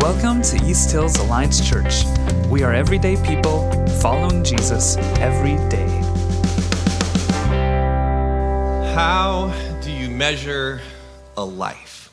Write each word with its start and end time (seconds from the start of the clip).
Welcome 0.00 0.42
to 0.42 0.64
East 0.64 0.92
Hills 0.92 1.16
Alliance 1.16 1.68
Church. 1.68 2.04
We 2.48 2.62
are 2.62 2.72
everyday 2.72 3.20
people 3.24 3.68
following 4.00 4.44
Jesus 4.44 4.96
every 5.18 5.56
day. 5.68 5.88
How 8.94 9.52
do 9.82 9.90
you 9.90 10.08
measure 10.08 10.80
a 11.36 11.44
life? 11.44 12.12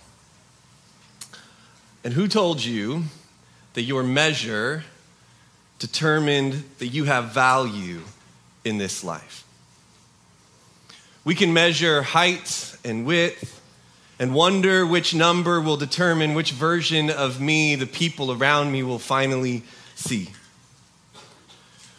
And 2.03 2.11
who 2.11 2.27
told 2.27 2.63
you 2.65 3.03
that 3.75 3.83
your 3.83 4.01
measure 4.01 4.83
determined 5.77 6.63
that 6.79 6.87
you 6.87 7.03
have 7.03 7.25
value 7.25 8.01
in 8.63 8.79
this 8.79 9.03
life? 9.03 9.45
We 11.23 11.35
can 11.35 11.53
measure 11.53 12.01
height 12.01 12.77
and 12.83 13.05
width 13.05 13.61
and 14.19 14.33
wonder 14.33 14.85
which 14.85 15.13
number 15.13 15.59
will 15.59 15.77
determine 15.77 16.33
which 16.33 16.51
version 16.51 17.09
of 17.09 17.41
me 17.41 17.75
the 17.75 17.85
people 17.85 18.31
around 18.31 18.71
me 18.71 18.83
will 18.83 18.99
finally 18.99 19.63
see. 19.95 20.29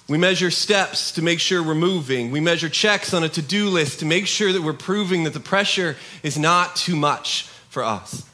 We 0.09 0.19
measure 0.19 0.51
steps 0.51 1.13
to 1.13 1.23
make 1.23 1.41
sure 1.41 1.63
we're 1.63 1.75
moving. 1.75 2.31
We 2.31 2.41
measure 2.41 2.69
checks 2.69 3.13
on 3.13 3.25
a 3.25 3.29
to 3.31 3.43
do 3.43 3.69
list 3.69 4.01
to 4.01 4.07
make 4.07 4.27
sure 4.27 4.53
that 4.53 4.63
we're 4.63 4.73
proving 4.73 5.25
that 5.25 5.35
the 5.35 5.41
pressure 5.41 5.97
is 6.23 6.39
not 6.39 6.77
too 6.77 6.95
much 6.95 7.49
for 7.69 7.83
us. 7.83 8.25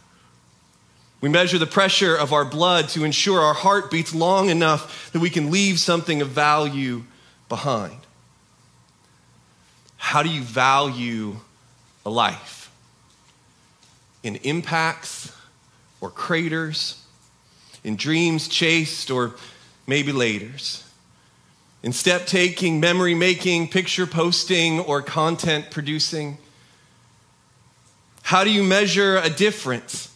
We 1.23 1.29
measure 1.29 1.59
the 1.59 1.67
pressure 1.67 2.15
of 2.15 2.33
our 2.33 2.45
blood 2.45 2.89
to 2.91 3.05
ensure 3.05 3.41
our 3.41 3.55
heart 3.55 3.91
beats 3.91 4.15
long 4.15 4.51
enough 4.51 5.13
that 5.13 5.21
we 5.21 5.31
can 5.31 5.51
leave 5.51 5.79
something 5.79 6.21
of 6.21 6.29
value 6.29 7.05
behind. 7.49 7.97
How 9.97 10.23
do 10.23 10.29
you 10.29 10.43
value 10.43 11.37
a 12.05 12.11
life? 12.11 12.62
In 14.23 14.37
impacts 14.37 15.33
or 16.01 16.11
craters, 16.11 17.03
in 17.85 17.97
dreams 17.97 18.49
chased 18.49 19.11
or 19.11 19.35
maybe 19.87 20.13
laters, 20.13 20.85
in 21.83 21.93
step 21.93 22.27
taking, 22.27 22.81
memory 22.81 23.15
making, 23.15 23.69
picture 23.69 24.07
posting, 24.07 24.81
or 24.81 25.03
content 25.03 25.71
producing? 25.71 26.39
How 28.23 28.45
do 28.45 28.51
you 28.51 28.63
measure 28.63 29.17
a 29.17 29.29
difference? 29.29 30.09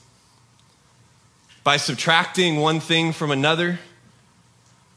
By 1.64 1.76
subtracting 1.76 2.56
one 2.56 2.78
thing 2.78 3.12
from 3.12 3.32
another? 3.32 3.80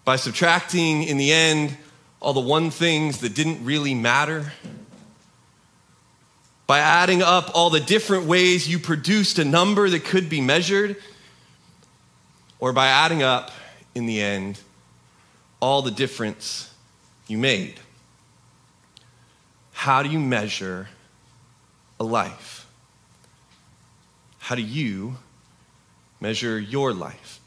By 0.05 0.15
subtracting, 0.17 1.03
in 1.03 1.17
the 1.17 1.31
end, 1.31 1.75
all 2.21 2.33
the 2.33 2.39
one 2.39 2.69
things 2.69 3.19
that 3.19 3.33
didn't 3.33 3.65
really 3.65 3.95
matter? 3.95 4.53
By 6.69 6.77
adding 6.77 7.23
up 7.23 7.49
all 7.55 7.71
the 7.71 7.79
different 7.79 8.27
ways 8.27 8.69
you 8.69 8.77
produced 8.77 9.39
a 9.39 9.43
number 9.43 9.89
that 9.89 10.05
could 10.05 10.29
be 10.29 10.39
measured, 10.39 10.95
or 12.59 12.71
by 12.71 12.85
adding 12.85 13.23
up, 13.23 13.49
in 13.95 14.05
the 14.05 14.21
end, 14.21 14.59
all 15.59 15.81
the 15.81 15.89
difference 15.89 16.71
you 17.27 17.39
made. 17.39 17.79
How 19.71 20.03
do 20.03 20.09
you 20.09 20.19
measure 20.19 20.89
a 21.99 22.03
life? 22.03 22.67
How 24.37 24.53
do 24.53 24.61
you 24.61 25.15
measure 26.21 26.59
your 26.59 26.93
life? 26.93 27.39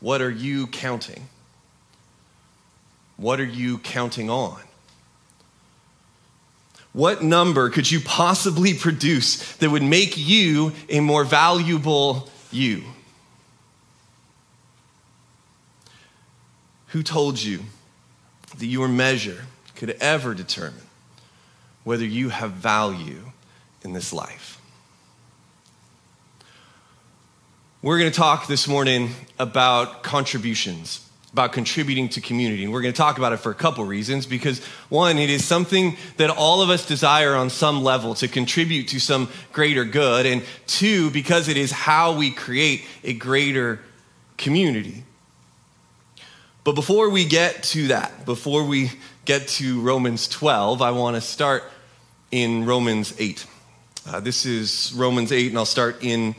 What 0.00 0.20
are 0.20 0.30
you 0.30 0.66
counting? 0.66 1.26
What 3.16 3.40
are 3.40 3.46
you 3.46 3.78
counting 3.78 4.28
on? 4.28 4.60
What 6.92 7.22
number 7.22 7.70
could 7.70 7.90
you 7.90 8.00
possibly 8.00 8.74
produce 8.74 9.56
that 9.56 9.70
would 9.70 9.82
make 9.82 10.16
you 10.16 10.72
a 10.88 11.00
more 11.00 11.24
valuable 11.24 12.30
you? 12.50 12.84
Who 16.88 17.02
told 17.02 17.42
you 17.42 17.60
that 18.58 18.66
your 18.66 18.88
measure 18.88 19.46
could 19.74 19.96
ever 20.00 20.34
determine 20.34 20.82
whether 21.84 22.04
you 22.04 22.28
have 22.28 22.52
value 22.52 23.32
in 23.82 23.94
this 23.94 24.12
life? 24.12 24.60
We're 27.80 27.98
going 27.98 28.10
to 28.10 28.16
talk 28.16 28.46
this 28.46 28.68
morning 28.68 29.14
about 29.38 30.02
contributions 30.02 31.08
about 31.32 31.52
contributing 31.52 32.08
to 32.10 32.20
community. 32.20 32.64
And 32.64 32.72
we're 32.72 32.82
going 32.82 32.92
to 32.92 32.98
talk 32.98 33.16
about 33.16 33.32
it 33.32 33.38
for 33.38 33.50
a 33.50 33.54
couple 33.54 33.84
reasons 33.84 34.26
because 34.26 34.62
one, 34.90 35.16
it 35.18 35.30
is 35.30 35.44
something 35.44 35.96
that 36.18 36.28
all 36.28 36.60
of 36.60 36.68
us 36.68 36.86
desire 36.86 37.34
on 37.34 37.48
some 37.48 37.82
level 37.82 38.14
to 38.16 38.28
contribute 38.28 38.88
to 38.88 39.00
some 39.00 39.30
greater 39.52 39.84
good. 39.84 40.26
And 40.26 40.42
two, 40.66 41.10
because 41.10 41.48
it 41.48 41.56
is 41.56 41.72
how 41.72 42.16
we 42.16 42.30
create 42.30 42.84
a 43.02 43.14
greater 43.14 43.80
community. 44.36 45.04
But 46.64 46.74
before 46.74 47.08
we 47.08 47.24
get 47.24 47.62
to 47.64 47.88
that, 47.88 48.26
before 48.26 48.64
we 48.64 48.92
get 49.24 49.48
to 49.48 49.80
Romans 49.80 50.28
12, 50.28 50.82
I 50.82 50.90
want 50.90 51.16
to 51.16 51.20
start 51.20 51.64
in 52.30 52.66
Romans 52.66 53.14
8. 53.18 53.46
Uh, 54.06 54.20
this 54.20 54.44
is 54.44 54.92
Romans 54.94 55.32
8, 55.32 55.48
and 55.48 55.58
I'll 55.58 55.64
start 55.64 56.04
in 56.04 56.34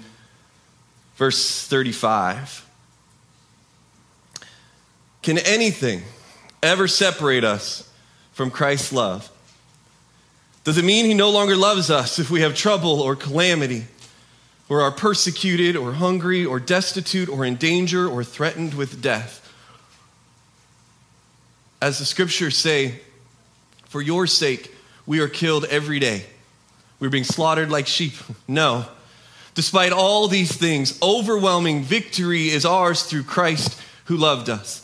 verse 1.15 1.67
35. 1.67 2.63
Can 5.23 5.37
anything 5.39 6.03
ever 6.61 6.87
separate 6.87 7.43
us 7.43 7.89
from 8.33 8.51
Christ's 8.51 8.93
love? 8.93 9.31
Does 10.65 10.77
it 10.77 10.85
mean 10.85 11.05
he 11.05 11.13
no 11.13 11.29
longer 11.29 11.55
loves 11.55 11.89
us 11.89 12.19
if 12.19 12.29
we 12.29 12.41
have 12.41 12.55
trouble 12.55 13.01
or 13.01 13.15
calamity, 13.15 13.85
or 14.69 14.81
are 14.81 14.91
persecuted, 14.91 15.75
or 15.75 15.93
hungry, 15.93 16.45
or 16.45 16.59
destitute, 16.59 17.29
or 17.29 17.43
in 17.45 17.55
danger, 17.55 18.07
or 18.07 18.23
threatened 18.23 18.73
with 18.73 19.01
death? 19.01 19.39
As 21.81 21.99
the 21.99 22.05
scriptures 22.05 22.57
say, 22.57 22.99
for 23.85 24.01
your 24.01 24.25
sake, 24.25 24.73
we 25.05 25.19
are 25.19 25.27
killed 25.27 25.65
every 25.65 25.99
day. 25.99 26.25
We're 26.99 27.09
being 27.09 27.25
slaughtered 27.25 27.69
like 27.69 27.87
sheep. 27.87 28.13
No. 28.47 28.85
Despite 29.55 29.91
all 29.91 30.27
these 30.27 30.55
things, 30.55 30.97
overwhelming 31.03 31.83
victory 31.83 32.49
is 32.49 32.65
ours 32.65 33.03
through 33.03 33.23
Christ 33.23 33.79
who 34.05 34.17
loved 34.17 34.49
us. 34.49 34.83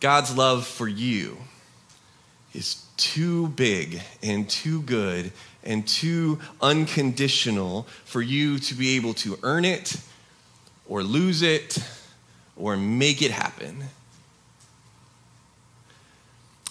God's 0.00 0.34
love 0.34 0.66
for 0.66 0.88
you 0.88 1.36
is 2.54 2.86
too 2.96 3.48
big 3.48 4.00
and 4.22 4.48
too 4.48 4.80
good 4.82 5.30
and 5.62 5.86
too 5.86 6.38
unconditional 6.62 7.86
for 8.06 8.22
you 8.22 8.58
to 8.58 8.74
be 8.74 8.96
able 8.96 9.12
to 9.12 9.38
earn 9.42 9.66
it 9.66 9.96
or 10.88 11.02
lose 11.02 11.42
it 11.42 11.78
or 12.56 12.78
make 12.78 13.20
it 13.20 13.30
happen. 13.30 13.84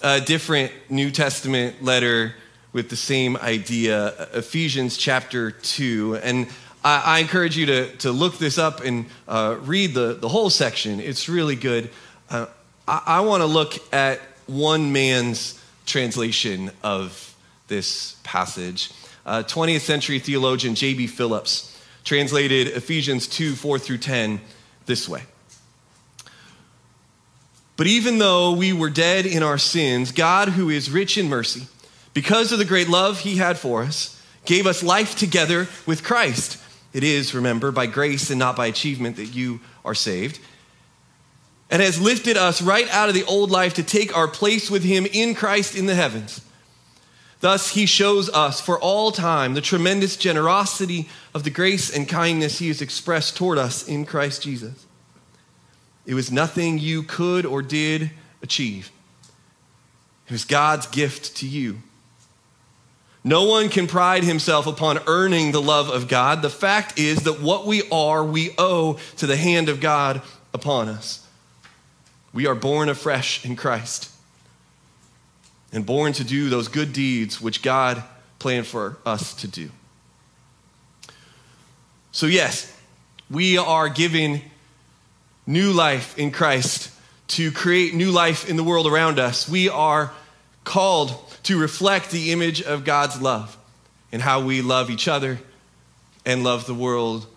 A 0.01 0.19
different 0.19 0.71
New 0.89 1.11
Testament 1.11 1.83
letter 1.83 2.33
with 2.73 2.89
the 2.89 2.95
same 2.95 3.37
idea, 3.37 4.27
Ephesians 4.33 4.97
chapter 4.97 5.51
2. 5.51 6.17
And 6.23 6.47
I, 6.83 7.01
I 7.05 7.19
encourage 7.19 7.57
you 7.57 7.67
to, 7.67 7.95
to 7.97 8.11
look 8.11 8.39
this 8.39 8.57
up 8.57 8.81
and 8.81 9.05
uh, 9.27 9.57
read 9.61 9.93
the, 9.93 10.13
the 10.13 10.29
whole 10.29 10.49
section. 10.49 10.99
It's 10.99 11.29
really 11.29 11.55
good. 11.55 11.89
Uh, 12.29 12.47
I, 12.89 13.03
I 13.05 13.19
want 13.21 13.41
to 13.41 13.47
look 13.47 13.75
at 13.93 14.19
one 14.47 14.91
man's 14.91 15.61
translation 15.85 16.71
of 16.83 17.35
this 17.67 18.15
passage. 18.23 18.91
Uh, 19.25 19.43
20th 19.43 19.81
century 19.81 20.17
theologian 20.17 20.73
J.B. 20.73 21.05
Phillips 21.07 21.79
translated 22.03 22.67
Ephesians 22.69 23.27
2 23.27 23.53
4 23.53 23.77
through 23.77 23.99
10 23.99 24.41
this 24.87 25.07
way. 25.07 25.21
But 27.77 27.85
even 27.87 28.17
though 28.17 28.53
we 28.53 28.73
were 28.73 28.89
dead 28.89 29.25
in 29.25 29.43
our 29.43 29.59
sins, 29.59 30.11
God, 30.11 30.49
who 30.49 30.69
is 30.69 30.89
rich 30.89 31.17
in 31.17 31.29
mercy, 31.29 31.67
because 32.15 32.51
of 32.51 32.57
the 32.57 32.65
great 32.65 32.89
love 32.89 33.19
he 33.19 33.37
had 33.37 33.57
for 33.57 33.83
us, 33.83 34.19
gave 34.45 34.65
us 34.65 34.81
life 34.81 35.15
together 35.15 35.67
with 35.85 36.03
Christ. 36.03 36.57
It 36.91 37.03
is, 37.03 37.35
remember, 37.35 37.71
by 37.71 37.85
grace 37.85 38.31
and 38.31 38.39
not 38.39 38.55
by 38.55 38.65
achievement 38.65 39.15
that 39.17 39.27
you 39.27 39.59
are 39.85 39.93
saved 39.93 40.39
and 41.69 41.81
has 41.81 42.01
lifted 42.01 42.37
us 42.37 42.61
right 42.61 42.87
out 42.89 43.09
of 43.09 43.15
the 43.15 43.23
old 43.25 43.51
life 43.51 43.75
to 43.75 43.83
take 43.83 44.15
our 44.15 44.27
place 44.27 44.71
with 44.71 44.83
him 44.83 45.05
in 45.11 45.35
Christ 45.35 45.75
in 45.75 45.85
the 45.85 45.95
heavens. 45.95 46.41
Thus, 47.41 47.71
he 47.71 47.85
shows 47.85 48.29
us 48.29 48.59
for 48.59 48.79
all 48.79 49.11
time 49.11 49.53
the 49.53 49.61
tremendous 49.61 50.17
generosity 50.17 51.07
of 51.33 51.43
the 51.43 51.49
grace 51.49 51.95
and 51.95 52.07
kindness 52.07 52.59
he 52.59 52.67
has 52.67 52.81
expressed 52.81 53.37
toward 53.37 53.57
us 53.57 53.87
in 53.87 54.05
Christ 54.05 54.43
Jesus. 54.43 54.85
It 56.05 56.15
was 56.15 56.31
nothing 56.31 56.79
you 56.79 57.03
could 57.03 57.45
or 57.45 57.61
did 57.61 58.11
achieve, 58.41 58.91
it 60.27 60.31
was 60.31 60.45
God's 60.45 60.87
gift 60.87 61.37
to 61.37 61.47
you. 61.47 61.81
No 63.21 63.43
one 63.43 63.67
can 63.67 63.85
pride 63.85 64.23
himself 64.23 64.65
upon 64.65 64.99
earning 65.05 65.51
the 65.51 65.61
love 65.61 65.89
of 65.89 66.07
God. 66.07 66.41
The 66.41 66.49
fact 66.49 66.97
is 66.97 67.23
that 67.23 67.41
what 67.41 67.65
we 67.65 67.83
are, 67.91 68.23
we 68.23 68.55
owe 68.57 68.97
to 69.17 69.27
the 69.27 69.35
hand 69.35 69.67
of 69.67 69.81
God 69.81 70.21
upon 70.53 70.87
us. 70.87 71.27
We 72.33 72.47
are 72.47 72.55
born 72.55 72.89
afresh 72.89 73.43
in 73.45 73.55
Christ 73.55 74.11
and 75.71 75.85
born 75.85 76.13
to 76.13 76.23
do 76.23 76.49
those 76.49 76.67
good 76.67 76.93
deeds 76.93 77.41
which 77.41 77.61
God 77.61 78.03
planned 78.39 78.67
for 78.67 78.97
us 79.05 79.33
to 79.35 79.47
do. 79.47 79.69
So, 82.11 82.25
yes, 82.25 82.75
we 83.29 83.57
are 83.57 83.89
given 83.89 84.41
new 85.45 85.71
life 85.71 86.17
in 86.17 86.31
Christ 86.31 86.91
to 87.29 87.51
create 87.51 87.93
new 87.93 88.11
life 88.11 88.49
in 88.49 88.55
the 88.55 88.63
world 88.63 88.87
around 88.87 89.19
us. 89.19 89.47
We 89.47 89.69
are 89.69 90.11
called 90.63 91.13
to 91.43 91.59
reflect 91.59 92.11
the 92.11 92.31
image 92.31 92.61
of 92.61 92.83
God's 92.83 93.21
love 93.21 93.57
and 94.11 94.21
how 94.21 94.41
we 94.41 94.61
love 94.61 94.89
each 94.89 95.07
other 95.07 95.39
and 96.25 96.43
love 96.43 96.65
the 96.65 96.73
world 96.73 97.27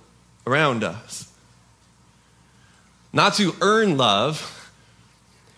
around 0.47 0.85
us. 0.85 1.31
Not 3.13 3.35
to 3.35 3.55
earn 3.61 3.99
love, 3.99 4.62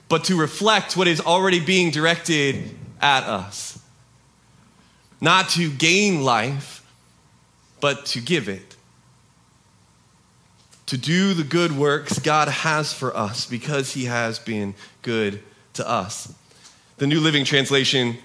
but 0.08 0.24
to 0.24 0.36
reflect 0.36 0.96
what 0.96 1.08
is 1.08 1.20
already 1.20 1.60
being 1.60 1.90
directed 1.90 2.76
at 3.00 3.24
us. 3.24 3.78
Not 5.20 5.48
to 5.50 5.70
gain 5.70 6.22
life, 6.22 6.84
but 7.80 8.06
to 8.06 8.20
give 8.20 8.48
it. 8.48 8.76
To 10.86 10.98
do 10.98 11.34
the 11.34 11.44
good 11.44 11.72
works 11.72 12.18
God 12.18 12.48
has 12.48 12.92
for 12.92 13.16
us 13.16 13.46
because 13.46 13.92
He 13.92 14.04
has 14.04 14.38
been 14.38 14.74
good 15.02 15.42
to 15.74 15.88
us. 15.88 16.32
The 16.98 17.06
New 17.06 17.20
Living 17.20 17.44
Translation 17.44 18.18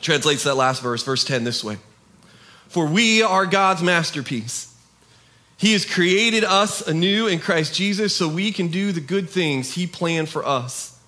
translates 0.00 0.44
that 0.44 0.54
last 0.54 0.82
verse, 0.82 1.02
verse 1.02 1.24
10, 1.24 1.44
this 1.44 1.64
way 1.64 1.78
For 2.68 2.86
we 2.86 3.22
are 3.22 3.46
God's 3.46 3.82
masterpiece. 3.82 4.75
He 5.58 5.72
has 5.72 5.84
created 5.84 6.44
us 6.44 6.86
anew 6.86 7.26
in 7.26 7.38
Christ 7.38 7.74
Jesus 7.74 8.14
so 8.14 8.28
we 8.28 8.52
can 8.52 8.68
do 8.68 8.92
the 8.92 9.00
good 9.00 9.30
things 9.30 9.72
He 9.74 9.86
planned 9.86 10.28
for 10.28 10.44
us 10.44 10.98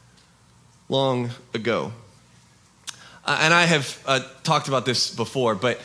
long 0.89 1.31
ago. 1.53 1.93
Uh, 3.25 3.39
and 3.43 3.53
I 3.53 3.65
have 3.67 4.03
uh, 4.07 4.21
talked 4.43 4.69
about 4.69 4.87
this 4.87 5.15
before, 5.15 5.55
but 5.55 5.79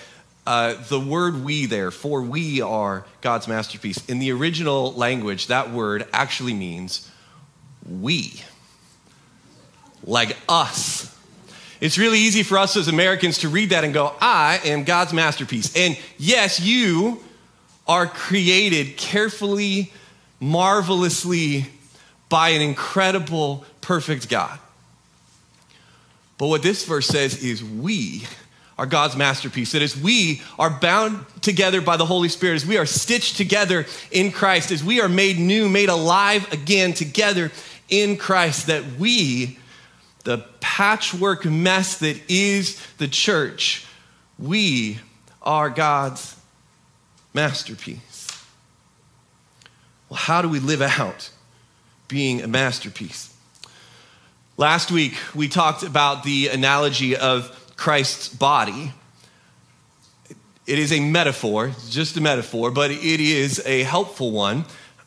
uh, 0.48 0.76
the 0.88 1.00
word 1.00 1.44
we 1.44 1.66
there, 1.66 1.92
for 1.92 2.22
we 2.22 2.62
are 2.62 3.06
God's 3.22 3.48
masterpiece, 3.48 4.06
in 4.08 4.20
the 4.20 4.32
original 4.32 4.94
language, 4.94 5.48
that 5.48 5.72
word 5.72 6.08
actually 6.14 6.54
means 6.54 7.10
we, 7.90 8.42
like 10.06 10.38
us. 10.48 11.14
It's 11.82 11.98
really 11.98 12.20
easy 12.20 12.44
for 12.44 12.58
us 12.58 12.78
as 12.78 12.88
Americans 12.88 13.40
to 13.40 13.50
read 13.50 13.72
that 13.72 13.84
and 13.84 13.94
go, 13.94 14.14
I 14.22 14.62
am 14.64 14.86
God's 14.86 15.12
masterpiece. 15.12 15.76
And 15.76 16.00
yes, 16.18 16.62
you 16.62 17.22
are 17.88 18.08
created 18.08 18.98
carefully, 18.98 19.92
marvelously 20.40 21.68
by 22.30 22.50
an 22.50 22.62
incredible, 22.62 23.66
perfect 23.82 24.30
God. 24.30 24.58
But 26.38 26.48
what 26.48 26.64
this 26.64 26.86
verse 26.86 27.08
says 27.08 27.44
is 27.44 27.64
we 27.64 28.24
are 28.78 28.86
God's 28.86 29.16
masterpiece. 29.16 29.74
That 29.74 29.82
as 29.82 29.96
we 29.96 30.42
are 30.58 30.70
bound 30.70 31.26
together 31.42 31.82
by 31.82 31.98
the 31.98 32.06
Holy 32.06 32.30
Spirit, 32.30 32.56
as 32.56 32.66
we 32.66 32.78
are 32.78 32.86
stitched 32.86 33.38
together 33.38 33.86
in 34.12 34.32
Christ, 34.32 34.72
as 34.72 34.84
we 34.84 35.00
are 35.00 35.10
made 35.10 35.38
new, 35.38 35.70
made 35.70 35.90
alive 35.90 36.52
again 36.52 36.94
together 36.94 37.52
in 37.90 38.18
Christ, 38.18 38.68
that 38.68 38.84
we, 38.98 39.60
the 40.24 40.40
patchwork 40.60 41.46
mess 41.46 42.00
that 42.00 42.20
is 42.28 42.84
the 42.98 43.08
church, 43.08 43.86
we 44.40 45.00
are 45.42 45.70
God's 45.70 46.36
masterpiece. 47.34 48.28
Well, 50.10 50.20
how 50.20 50.42
do 50.42 50.50
we 50.50 50.60
live 50.60 50.82
out 50.82 51.32
being 52.08 52.42
a 52.42 52.48
masterpiece? 52.48 53.34
Last 54.56 54.92
week, 54.92 55.16
we 55.34 55.48
talked 55.48 55.82
about 55.82 56.24
the 56.24 56.50
analogy 56.50 57.16
of 57.16 57.74
Christ's 57.76 58.30
body. 58.30 58.94
It 60.68 60.78
is 60.78 60.94
a 60.94 61.00
metaphor, 61.00 61.72
just 61.90 62.16
a 62.18 62.22
metaphor, 62.22 62.70
but 62.70 62.92
it 62.92 63.20
is 63.20 63.64
a 63.66 63.82
helpful 63.84 64.32
one. 64.32 64.66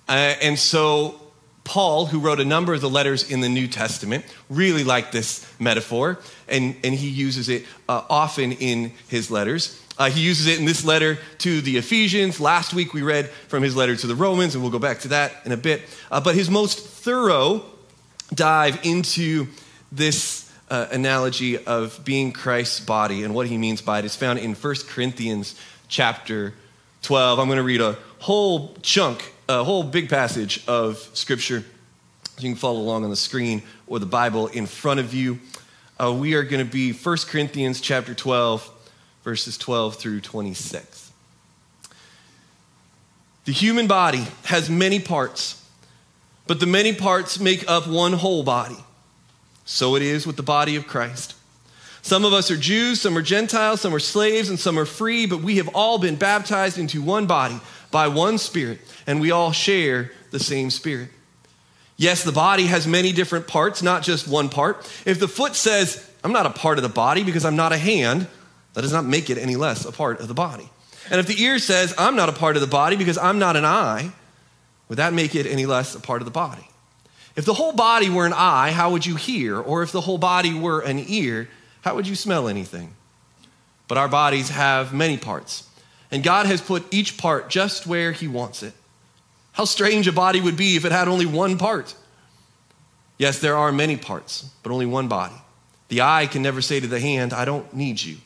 Uh, 0.08 0.34
and 0.43 0.58
so, 0.58 1.20
Paul, 1.62 2.06
who 2.06 2.19
wrote 2.19 2.40
a 2.40 2.44
number 2.44 2.75
of 2.75 2.81
the 2.81 2.90
letters 2.90 3.31
in 3.31 3.40
the 3.40 3.49
New 3.49 3.69
Testament, 3.69 4.25
really 4.50 4.82
liked 4.82 5.12
this 5.12 5.46
metaphor, 5.61 6.19
and, 6.49 6.76
and 6.82 6.94
he 6.94 7.08
uses 7.08 7.49
it 7.49 7.64
uh, 7.88 8.02
often 8.11 8.52
in 8.52 8.93
his 9.08 9.31
letters. 9.31 9.81
Uh, 9.98 10.10
he 10.10 10.20
uses 10.20 10.46
it 10.46 10.58
in 10.58 10.66
this 10.66 10.84
letter 10.84 11.19
to 11.38 11.60
the 11.62 11.78
Ephesians. 11.78 12.38
Last 12.38 12.75
week 12.75 12.93
we 12.93 13.02
read 13.02 13.31
from 13.48 13.62
his 13.62 13.75
letter 13.75 13.96
to 13.96 14.06
the 14.06 14.14
Romans, 14.14 14.54
and 14.54 14.62
we'll 14.62 14.72
go 14.72 14.78
back 14.78 15.00
to 15.00 15.08
that 15.08 15.32
in 15.44 15.52
a 15.52 15.56
bit. 15.56 15.82
Uh, 16.10 16.20
but 16.20 16.34
his 16.34 16.50
most 16.50 16.81
thorough 16.81 17.64
dive 18.34 18.81
into 18.84 19.46
this 19.90 20.52
uh, 20.70 20.87
analogy 20.90 21.58
of 21.64 22.00
being 22.04 22.32
Christ's 22.32 22.81
body 22.81 23.22
and 23.22 23.34
what 23.34 23.46
he 23.46 23.56
means 23.56 23.81
by 23.81 24.00
it 24.00 24.04
is 24.04 24.16
found 24.16 24.38
in 24.38 24.54
1 24.54 24.75
Corinthians 24.88 25.58
chapter 25.88 26.54
12. 27.02 27.38
I'm 27.38 27.46
going 27.46 27.58
to 27.58 27.62
read 27.62 27.81
a 27.81 27.96
whole 28.19 28.75
chunk, 28.82 29.32
a 29.48 29.62
whole 29.62 29.84
big 29.84 30.08
passage 30.08 30.66
of 30.66 30.98
scripture. 31.14 31.64
You 32.38 32.50
can 32.50 32.56
follow 32.56 32.81
along 32.81 33.04
on 33.04 33.10
the 33.10 33.16
screen 33.16 33.62
or 33.87 33.98
the 33.98 34.06
Bible 34.06 34.48
in 34.48 34.66
front 34.66 35.00
of 35.00 35.14
you. 35.14 35.38
Uh, 35.98 36.12
we 36.12 36.34
are 36.34 36.43
going 36.43 36.64
to 36.64 36.70
be 36.70 36.93
1 36.93 37.16
Corinthians 37.28 37.81
chapter 37.81 38.12
12, 38.12 38.70
verses 39.26 39.58
12 39.58 39.96
through 39.96 40.23
26. 40.23 41.12
The 43.44 43.52
human 43.52 43.87
body 43.87 44.26
has 44.44 44.70
many 44.70 45.00
parts 45.00 45.62
but 46.46 46.61
the 46.61 46.67
many 46.67 46.94
parts 46.94 47.40
make 47.40 47.69
up 47.69 47.87
one 47.87 48.12
whole 48.12 48.43
body. 48.43 48.76
So 49.64 49.96
it 49.96 50.02
is 50.02 50.26
with 50.26 50.37
the 50.37 50.43
body 50.43 50.76
of 50.76 50.87
Christ. 50.87 51.34
Some 52.02 52.25
of 52.25 52.32
us 52.32 52.52
are 52.52 52.56
Jews, 52.56 53.00
some 53.00 53.19
are 53.19 53.23
Gentiles, 53.23 53.81
some 53.81 53.93
are 53.93 53.99
slaves, 54.00 54.49
and 54.49 54.58
some 54.61 54.78
are 54.78 54.84
free, 54.84 55.26
but 55.26 55.40
we 55.40 55.56
have 55.56 55.69
all 55.75 55.99
been 55.99 56.14
baptized 56.14 56.79
into 56.79 57.02
one 57.02 57.26
body 57.26 57.61
by 57.90 58.06
one 58.06 58.38
Spirit, 58.38 58.79
and 59.08 59.20
we 59.20 59.32
all 59.32 59.50
share 59.50 60.12
the 60.31 60.38
same 60.38 60.70
Spirit. 60.70 61.08
Yes, 61.96 62.22
the 62.22 62.31
body 62.31 62.67
has 62.67 62.86
many 62.86 63.10
different 63.10 63.48
parts, 63.48 63.82
not 63.82 64.05
just 64.05 64.29
one 64.29 64.51
part. 64.51 64.89
If 65.05 65.19
the 65.19 65.27
foot 65.27 65.56
says, 65.56 66.08
I'm 66.22 66.32
not 66.32 66.46
a 66.46 66.51
part 66.51 66.79
of 66.79 66.82
the 66.82 66.89
body 66.89 67.24
because 67.24 67.44
I'm 67.44 67.56
not 67.56 67.72
a 67.72 67.79
hand, 67.79 68.29
that 68.77 68.83
does 68.83 68.93
not 68.93 69.06
make 69.06 69.31
it 69.31 69.39
any 69.39 69.56
less 69.56 69.87
a 69.87 69.91
part 69.91 70.21
of 70.21 70.29
the 70.29 70.35
body. 70.35 70.69
And 71.11 71.19
if 71.19 71.27
the 71.27 71.43
ear 71.43 71.59
says, 71.59 71.95
I'm 71.97 72.15
not 72.15 72.29
a 72.29 72.33
part 72.33 72.56
of 72.56 72.61
the 72.61 72.69
body 72.69 72.97
because 72.97 73.17
I'm 73.17 73.39
not 73.39 73.56
an 73.56 73.65
eye, 73.65 74.11
would 74.91 74.99
that 74.99 75.15
make 75.15 75.35
it 75.35 75.47
any 75.47 75.65
less 75.65 75.95
a 75.95 76.01
part 76.01 76.21
of 76.21 76.27
the 76.27 76.31
body? 76.31 76.69
If 77.37 77.47
the 77.47 77.55
whole 77.55 77.73
body 77.73 78.11
were 78.11 78.27
an 78.27 78.35
eye, 78.35 78.73
how 78.73 78.91
would 78.91 79.06
you 79.06 79.17
hear? 79.17 79.59
Or 79.59 79.83
if 79.83 79.93
the 79.93 80.03
whole 80.03 80.19
body 80.19 80.53
were 80.53 80.81
an 80.81 81.03
ear, 81.09 81.49
how 81.81 81.95
would 81.95 82.06
you 82.06 82.15
smell 82.15 82.49
anything? 82.49 82.93
But 83.89 83.97
our 83.97 84.09
bodies 84.09 84.51
have 84.51 84.93
many 84.93 85.17
parts, 85.17 85.67
and 86.11 86.23
God 86.23 86.45
has 86.45 86.61
put 86.61 86.85
each 86.93 87.17
part 87.17 87.49
just 87.49 87.87
where 87.87 88.13
He 88.13 88.29
wants 88.29 88.63
it. 88.63 88.75
How 89.53 89.65
strange 89.65 90.06
a 90.06 90.13
body 90.13 90.43
would 90.43 90.59
be 90.59 90.77
if 90.77 90.85
it 90.85 90.93
had 90.93 91.09
only 91.09 91.25
one 91.25 91.56
part. 91.56 91.95
Yes, 93.17 93.39
there 93.39 93.56
are 93.56 93.73
many 93.73 93.97
parts, 93.97 94.51
but 94.63 94.71
only 94.71 94.85
one 94.85 95.09
body. 95.09 95.37
The 95.89 96.03
eye 96.03 96.27
can 96.27 96.43
never 96.43 96.61
say 96.61 96.79
to 96.79 96.87
the 96.87 97.01
hand, 97.01 97.33
I 97.33 97.47
don't 97.47 97.73
need 97.73 98.03
you. 98.03 98.19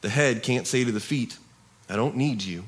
The 0.00 0.08
head 0.08 0.42
can't 0.42 0.66
say 0.66 0.84
to 0.84 0.92
the 0.92 1.00
feet, 1.00 1.36
I 1.88 1.96
don't 1.96 2.16
need 2.16 2.42
you. 2.42 2.64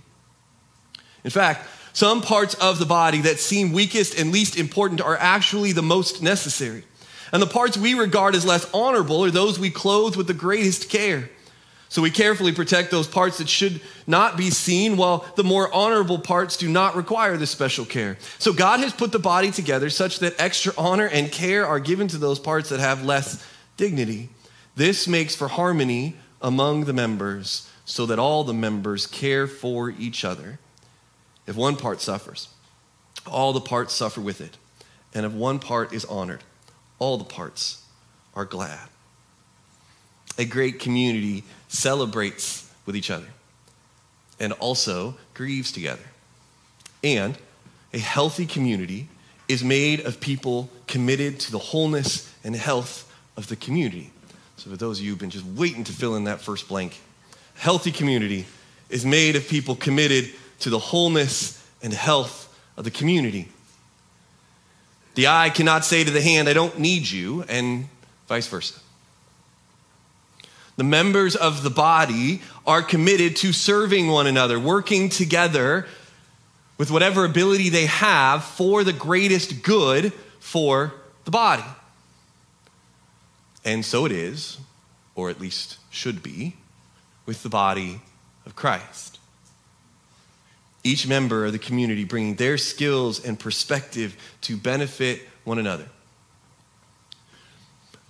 In 1.24 1.30
fact, 1.30 1.66
some 1.92 2.22
parts 2.22 2.54
of 2.54 2.78
the 2.78 2.86
body 2.86 3.20
that 3.22 3.38
seem 3.38 3.72
weakest 3.72 4.18
and 4.18 4.32
least 4.32 4.56
important 4.56 5.00
are 5.00 5.16
actually 5.16 5.72
the 5.72 5.82
most 5.82 6.22
necessary. 6.22 6.84
And 7.32 7.42
the 7.42 7.46
parts 7.46 7.76
we 7.76 7.94
regard 7.94 8.34
as 8.34 8.46
less 8.46 8.68
honorable 8.72 9.24
are 9.24 9.30
those 9.30 9.58
we 9.58 9.70
clothe 9.70 10.16
with 10.16 10.26
the 10.26 10.34
greatest 10.34 10.88
care. 10.88 11.30
So 11.88 12.02
we 12.02 12.10
carefully 12.10 12.52
protect 12.52 12.92
those 12.92 13.08
parts 13.08 13.38
that 13.38 13.48
should 13.48 13.80
not 14.06 14.36
be 14.36 14.50
seen, 14.50 14.96
while 14.96 15.26
the 15.34 15.42
more 15.42 15.72
honorable 15.74 16.20
parts 16.20 16.56
do 16.56 16.68
not 16.68 16.94
require 16.94 17.36
this 17.36 17.50
special 17.50 17.84
care. 17.84 18.16
So 18.38 18.52
God 18.52 18.78
has 18.78 18.92
put 18.92 19.10
the 19.10 19.18
body 19.18 19.50
together 19.50 19.90
such 19.90 20.20
that 20.20 20.40
extra 20.40 20.72
honor 20.78 21.06
and 21.06 21.32
care 21.32 21.66
are 21.66 21.80
given 21.80 22.06
to 22.08 22.18
those 22.18 22.38
parts 22.38 22.68
that 22.68 22.78
have 22.78 23.04
less 23.04 23.44
dignity. 23.76 24.28
This 24.76 25.08
makes 25.08 25.34
for 25.34 25.48
harmony 25.48 26.14
among 26.40 26.84
the 26.84 26.92
members, 26.92 27.68
so 27.84 28.06
that 28.06 28.18
all 28.18 28.44
the 28.44 28.54
members 28.54 29.06
care 29.06 29.46
for 29.46 29.90
each 29.90 30.24
other. 30.24 30.58
If 31.46 31.56
one 31.56 31.76
part 31.76 32.00
suffers, 32.00 32.48
all 33.26 33.52
the 33.52 33.60
parts 33.60 33.92
suffer 33.94 34.20
with 34.20 34.40
it. 34.40 34.56
And 35.12 35.26
if 35.26 35.32
one 35.32 35.58
part 35.58 35.92
is 35.92 36.04
honored, 36.04 36.44
all 36.98 37.18
the 37.18 37.24
parts 37.24 37.82
are 38.34 38.44
glad. 38.44 38.88
a 40.40 40.44
great 40.46 40.78
community 40.78 41.44
celebrates 41.68 42.70
with 42.86 42.96
each 42.96 43.10
other 43.10 43.26
and 44.40 44.54
also 44.54 45.14
grieves 45.34 45.70
together. 45.70 46.02
And 47.04 47.36
a 47.92 47.98
healthy 47.98 48.46
community 48.46 49.08
is 49.48 49.62
made 49.62 50.00
of 50.00 50.18
people 50.18 50.70
committed 50.86 51.40
to 51.40 51.52
the 51.52 51.58
wholeness 51.58 52.32
and 52.42 52.56
health 52.56 53.12
of 53.36 53.48
the 53.48 53.56
community. 53.56 54.12
So, 54.60 54.68
for 54.68 54.76
those 54.76 54.98
of 54.98 55.06
you 55.06 55.12
who've 55.12 55.18
been 55.18 55.30
just 55.30 55.46
waiting 55.46 55.84
to 55.84 55.92
fill 55.92 56.16
in 56.16 56.24
that 56.24 56.42
first 56.42 56.68
blank, 56.68 57.00
healthy 57.54 57.90
community 57.90 58.44
is 58.90 59.06
made 59.06 59.34
of 59.34 59.48
people 59.48 59.74
committed 59.74 60.28
to 60.58 60.68
the 60.68 60.78
wholeness 60.78 61.66
and 61.82 61.94
health 61.94 62.54
of 62.76 62.84
the 62.84 62.90
community. 62.90 63.48
The 65.14 65.28
eye 65.28 65.48
cannot 65.48 65.86
say 65.86 66.04
to 66.04 66.10
the 66.10 66.20
hand, 66.20 66.46
I 66.46 66.52
don't 66.52 66.78
need 66.78 67.08
you, 67.08 67.42
and 67.48 67.88
vice 68.28 68.48
versa. 68.48 68.78
The 70.76 70.84
members 70.84 71.36
of 71.36 71.62
the 71.62 71.70
body 71.70 72.42
are 72.66 72.82
committed 72.82 73.36
to 73.36 73.54
serving 73.54 74.08
one 74.08 74.26
another, 74.26 74.60
working 74.60 75.08
together 75.08 75.86
with 76.76 76.90
whatever 76.90 77.24
ability 77.24 77.70
they 77.70 77.86
have 77.86 78.44
for 78.44 78.84
the 78.84 78.92
greatest 78.92 79.62
good 79.62 80.12
for 80.38 80.92
the 81.24 81.30
body. 81.30 81.64
And 83.64 83.84
so 83.84 84.06
it 84.06 84.12
is, 84.12 84.58
or 85.14 85.30
at 85.30 85.40
least 85.40 85.78
should 85.90 86.22
be, 86.22 86.56
with 87.26 87.42
the 87.42 87.48
body 87.48 88.00
of 88.46 88.56
Christ. 88.56 89.18
Each 90.82 91.06
member 91.06 91.44
of 91.44 91.52
the 91.52 91.58
community 91.58 92.04
bringing 92.04 92.36
their 92.36 92.56
skills 92.56 93.24
and 93.24 93.38
perspective 93.38 94.16
to 94.42 94.56
benefit 94.56 95.20
one 95.44 95.58
another. 95.58 95.86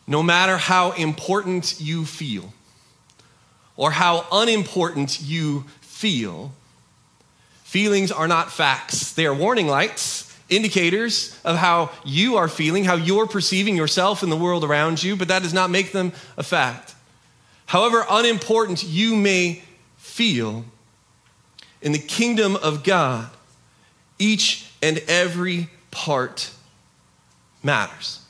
No 0.07 0.23
matter 0.23 0.57
how 0.57 0.93
important 0.93 1.81
you 1.81 2.05
feel 2.05 2.53
or 3.77 3.91
how 3.91 4.27
unimportant 4.31 5.21
you 5.21 5.65
feel, 5.81 6.53
feelings 7.65 8.13
are 8.13 8.29
not 8.29 8.51
facts. 8.51 9.13
They 9.13 9.27
are 9.27 9.35
warning 9.35 9.67
lights, 9.67 10.30
indicators 10.51 11.39
of 11.45 11.57
how 11.57 11.91
you 12.05 12.37
are 12.37 12.49
feeling, 12.49 12.85
how 12.85 12.97
you're 12.97 13.27
perceiving 13.27 13.77
yourself 13.77 14.23
and 14.23 14.31
the 14.31 14.37
world 14.37 14.65
around 14.65 15.03
you, 15.03 15.17
but 15.17 15.29
that 15.29 15.43
does 15.43 15.55
not 15.55 15.71
make 15.71 15.93
them 15.93 16.13
a 16.37 16.43
fact. 16.43 16.95
However 17.67 18.05
unimportant 18.11 18.85
you 18.85 19.15
may 19.15 19.63
feel, 19.97 20.65
in 21.81 21.93
the 21.93 21.99
kingdom 21.99 22.57
of 22.57 22.83
God, 22.85 23.31
each 24.19 24.67
and 24.83 24.99
every 25.09 25.71
part 25.91 26.51
matters. 27.63 28.21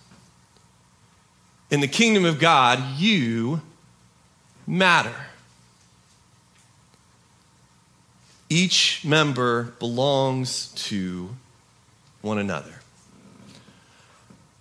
In 1.71 1.81
the 1.81 1.89
kingdom 1.89 2.25
of 2.25 2.39
God, 2.39 2.99
you 2.99 3.63
matter. 4.67 5.15
Each 8.49 9.05
member 9.05 9.75
belongs 9.79 10.69
to 10.87 11.31
one 12.23 12.39
another. 12.39 12.75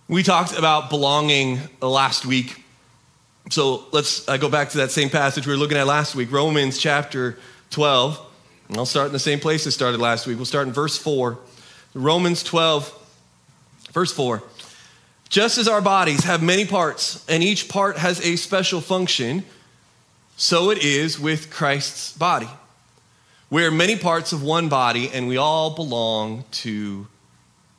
We 0.08 0.22
talked 0.22 0.58
about 0.58 0.90
belonging 0.90 1.60
last 1.80 2.26
week. 2.26 2.64
So 3.50 3.84
let's 3.92 4.28
uh, 4.28 4.36
go 4.36 4.48
back 4.48 4.70
to 4.70 4.78
that 4.78 4.90
same 4.90 5.10
passage 5.10 5.46
we 5.46 5.52
were 5.52 5.58
looking 5.58 5.78
at 5.78 5.86
last 5.86 6.14
week, 6.14 6.32
Romans 6.32 6.78
chapter 6.78 7.38
12. 7.70 8.20
And 8.68 8.76
I'll 8.76 8.86
start 8.86 9.06
in 9.06 9.12
the 9.12 9.18
same 9.18 9.40
place 9.40 9.66
I 9.66 9.70
started 9.70 10.00
last 10.00 10.26
week. 10.26 10.36
We'll 10.36 10.46
start 10.46 10.66
in 10.66 10.72
verse 10.72 10.96
4. 10.96 11.38
Romans 11.94 12.42
12, 12.42 12.92
verse 13.92 14.12
4. 14.12 14.42
Just 15.28 15.58
as 15.58 15.68
our 15.68 15.80
bodies 15.80 16.24
have 16.24 16.42
many 16.42 16.64
parts, 16.64 17.24
and 17.28 17.42
each 17.42 17.68
part 17.68 17.96
has 17.96 18.24
a 18.24 18.36
special 18.36 18.80
function, 18.80 19.44
so 20.36 20.70
it 20.70 20.78
is 20.78 21.20
with 21.20 21.50
Christ's 21.50 22.12
body. 22.16 22.48
We 23.48 23.64
are 23.64 23.70
many 23.70 23.96
parts 23.96 24.32
of 24.32 24.42
one 24.42 24.68
body, 24.68 25.08
and 25.12 25.28
we 25.28 25.36
all 25.36 25.70
belong 25.70 26.44
to 26.52 27.06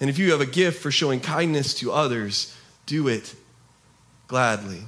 And 0.00 0.08
if 0.08 0.18
you 0.18 0.30
have 0.32 0.40
a 0.40 0.46
gift 0.46 0.80
for 0.80 0.90
showing 0.90 1.20
kindness 1.20 1.74
to 1.74 1.92
others, 1.92 2.54
do 2.86 3.08
it 3.08 3.34
gladly. 4.28 4.82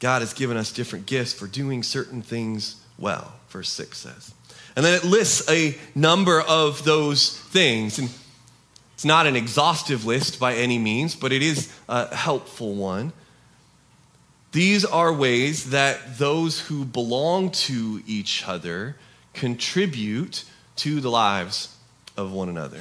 God 0.00 0.22
has 0.22 0.32
given 0.32 0.56
us 0.56 0.72
different 0.72 1.06
gifts 1.06 1.32
for 1.32 1.46
doing 1.46 1.82
certain 1.82 2.22
things 2.22 2.80
well, 2.98 3.32
verse 3.48 3.70
6 3.70 3.98
says. 3.98 4.34
And 4.76 4.84
then 4.84 4.94
it 4.94 5.04
lists 5.04 5.48
a 5.50 5.76
number 5.94 6.40
of 6.40 6.84
those 6.84 7.38
things. 7.38 7.98
And 7.98 8.10
it's 8.94 9.04
not 9.04 9.26
an 9.26 9.36
exhaustive 9.36 10.04
list 10.04 10.38
by 10.38 10.54
any 10.54 10.78
means, 10.78 11.14
but 11.14 11.32
it 11.32 11.42
is 11.42 11.72
a 11.88 12.14
helpful 12.14 12.74
one. 12.74 13.12
These 14.52 14.84
are 14.84 15.12
ways 15.12 15.70
that 15.70 16.18
those 16.18 16.60
who 16.60 16.84
belong 16.84 17.50
to 17.50 18.02
each 18.06 18.46
other 18.46 18.96
contribute 19.32 20.44
to 20.76 21.00
the 21.00 21.10
lives 21.10 21.73
of 22.16 22.32
one 22.32 22.48
another. 22.48 22.80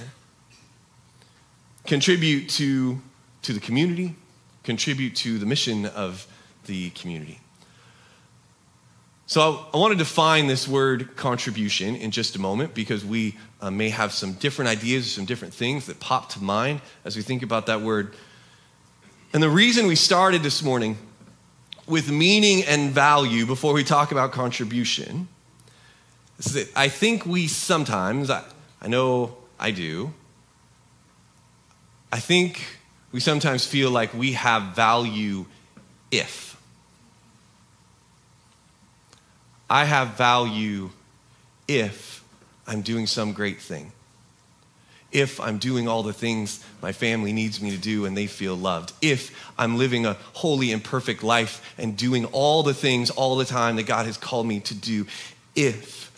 Contribute 1.85 2.49
to, 2.49 2.99
to 3.41 3.53
the 3.53 3.59
community, 3.59 4.15
contribute 4.63 5.15
to 5.17 5.37
the 5.37 5.45
mission 5.45 5.85
of 5.85 6.27
the 6.65 6.89
community. 6.91 7.39
So 9.25 9.65
I 9.73 9.77
want 9.77 9.91
to 9.91 9.97
define 9.97 10.47
this 10.47 10.67
word 10.67 11.15
contribution 11.15 11.95
in 11.95 12.11
just 12.11 12.35
a 12.35 12.39
moment 12.39 12.73
because 12.73 13.03
we 13.03 13.37
uh, 13.61 13.71
may 13.71 13.89
have 13.89 14.13
some 14.13 14.33
different 14.33 14.69
ideas, 14.69 15.11
some 15.11 15.25
different 15.25 15.53
things 15.53 15.85
that 15.87 15.99
pop 15.99 16.29
to 16.29 16.43
mind 16.43 16.81
as 17.05 17.15
we 17.15 17.21
think 17.21 17.41
about 17.41 17.65
that 17.65 17.81
word. 17.81 18.13
And 19.33 19.41
the 19.41 19.49
reason 19.49 19.87
we 19.87 19.95
started 19.95 20.43
this 20.43 20.61
morning 20.61 20.97
with 21.87 22.11
meaning 22.11 22.63
and 22.65 22.91
value 22.91 23.45
before 23.45 23.73
we 23.73 23.83
talk 23.83 24.11
about 24.11 24.31
contribution 24.31 25.27
is 26.37 26.53
that 26.53 26.69
I 26.75 26.87
think 26.87 27.25
we 27.25 27.47
sometimes, 27.47 28.29
I, 28.29 28.43
I 28.83 28.87
know 28.87 29.37
I 29.59 29.71
do, 29.71 30.13
I 32.11 32.19
think 32.19 32.61
we 33.11 33.19
sometimes 33.19 33.65
feel 33.65 33.89
like 33.89 34.13
we 34.13 34.33
have 34.33 34.75
value 34.75 35.45
if. 36.11 36.57
I 39.69 39.85
have 39.85 40.09
value 40.09 40.91
if 41.67 42.23
I'm 42.67 42.81
doing 42.81 43.07
some 43.07 43.33
great 43.33 43.61
thing. 43.61 43.91
If 45.11 45.39
I'm 45.39 45.59
doing 45.59 45.87
all 45.87 46.03
the 46.03 46.13
things 46.13 46.63
my 46.81 46.91
family 46.91 47.33
needs 47.33 47.61
me 47.61 47.71
to 47.71 47.77
do 47.77 48.05
and 48.05 48.17
they 48.17 48.27
feel 48.27 48.55
loved. 48.55 48.93
If 49.01 49.51
I'm 49.57 49.77
living 49.77 50.05
a 50.05 50.17
holy 50.33 50.71
and 50.71 50.83
perfect 50.83 51.23
life 51.23 51.73
and 51.77 51.95
doing 51.95 52.25
all 52.25 52.63
the 52.63 52.73
things 52.73 53.09
all 53.09 53.35
the 53.35 53.45
time 53.45 53.77
that 53.77 53.87
God 53.87 54.05
has 54.05 54.17
called 54.17 54.45
me 54.45 54.59
to 54.61 54.75
do. 54.75 55.07
If 55.55 56.11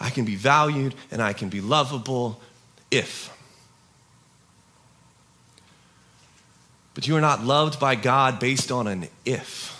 I 0.00 0.10
can 0.10 0.24
be 0.24 0.34
valued 0.34 0.94
and 1.10 1.22
I 1.22 1.32
can 1.32 1.48
be 1.48 1.60
lovable. 1.60 2.40
If. 2.90 3.36
But 6.94 7.06
you 7.06 7.16
are 7.16 7.20
not 7.20 7.44
loved 7.44 7.78
by 7.78 7.94
God 7.94 8.40
based 8.40 8.72
on 8.72 8.86
an 8.86 9.08
if. 9.24 9.76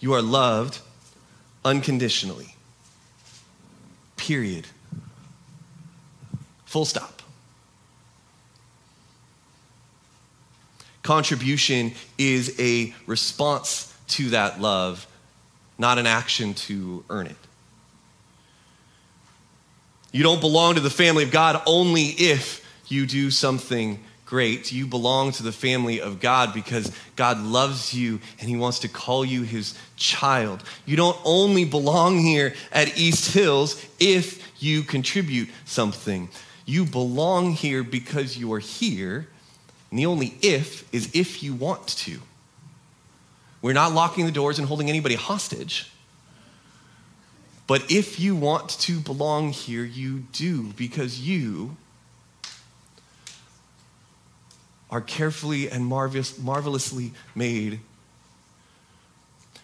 You 0.00 0.14
are 0.14 0.22
loved 0.22 0.78
unconditionally. 1.64 2.54
Period. 4.16 4.66
Full 6.64 6.84
stop. 6.84 7.22
Contribution 11.02 11.92
is 12.16 12.58
a 12.58 12.94
response 13.06 13.94
to 14.08 14.30
that 14.30 14.60
love, 14.60 15.06
not 15.78 15.98
an 15.98 16.06
action 16.06 16.54
to 16.54 17.04
earn 17.10 17.26
it. 17.26 17.36
You 20.12 20.22
don't 20.22 20.40
belong 20.40 20.74
to 20.74 20.80
the 20.80 20.90
family 20.90 21.24
of 21.24 21.30
God 21.30 21.62
only 21.66 22.04
if 22.04 22.64
you 22.88 23.06
do 23.06 23.30
something 23.30 23.98
great. 24.26 24.72
You 24.72 24.86
belong 24.86 25.32
to 25.32 25.42
the 25.42 25.52
family 25.52 26.00
of 26.00 26.20
God 26.20 26.54
because 26.54 26.90
God 27.16 27.38
loves 27.38 27.92
you 27.94 28.20
and 28.38 28.48
He 28.48 28.56
wants 28.56 28.80
to 28.80 28.88
call 28.88 29.24
you 29.24 29.42
His 29.42 29.78
child. 29.96 30.62
You 30.84 30.96
don't 30.96 31.18
only 31.24 31.64
belong 31.64 32.18
here 32.18 32.54
at 32.72 32.96
East 32.96 33.34
Hills 33.34 33.84
if 33.98 34.62
you 34.62 34.82
contribute 34.82 35.48
something. 35.64 36.28
You 36.64 36.84
belong 36.84 37.52
here 37.52 37.82
because 37.82 38.36
you 38.36 38.52
are 38.52 38.58
here, 38.58 39.28
and 39.90 39.98
the 39.98 40.06
only 40.06 40.38
if 40.40 40.88
is 40.94 41.10
if 41.14 41.42
you 41.42 41.54
want 41.54 41.86
to. 41.88 42.18
We're 43.62 43.72
not 43.72 43.92
locking 43.92 44.26
the 44.26 44.32
doors 44.32 44.58
and 44.58 44.66
holding 44.66 44.88
anybody 44.88 45.14
hostage. 45.14 45.90
But 47.68 47.90
if 47.90 48.18
you 48.18 48.34
want 48.34 48.70
to 48.80 48.98
belong 48.98 49.52
here, 49.52 49.84
you 49.84 50.24
do 50.32 50.64
because 50.76 51.20
you 51.20 51.76
are 54.90 55.00
carefully 55.00 55.70
and 55.70 55.86
marvelous, 55.86 56.38
marvelously 56.38 57.12
made. 57.34 57.80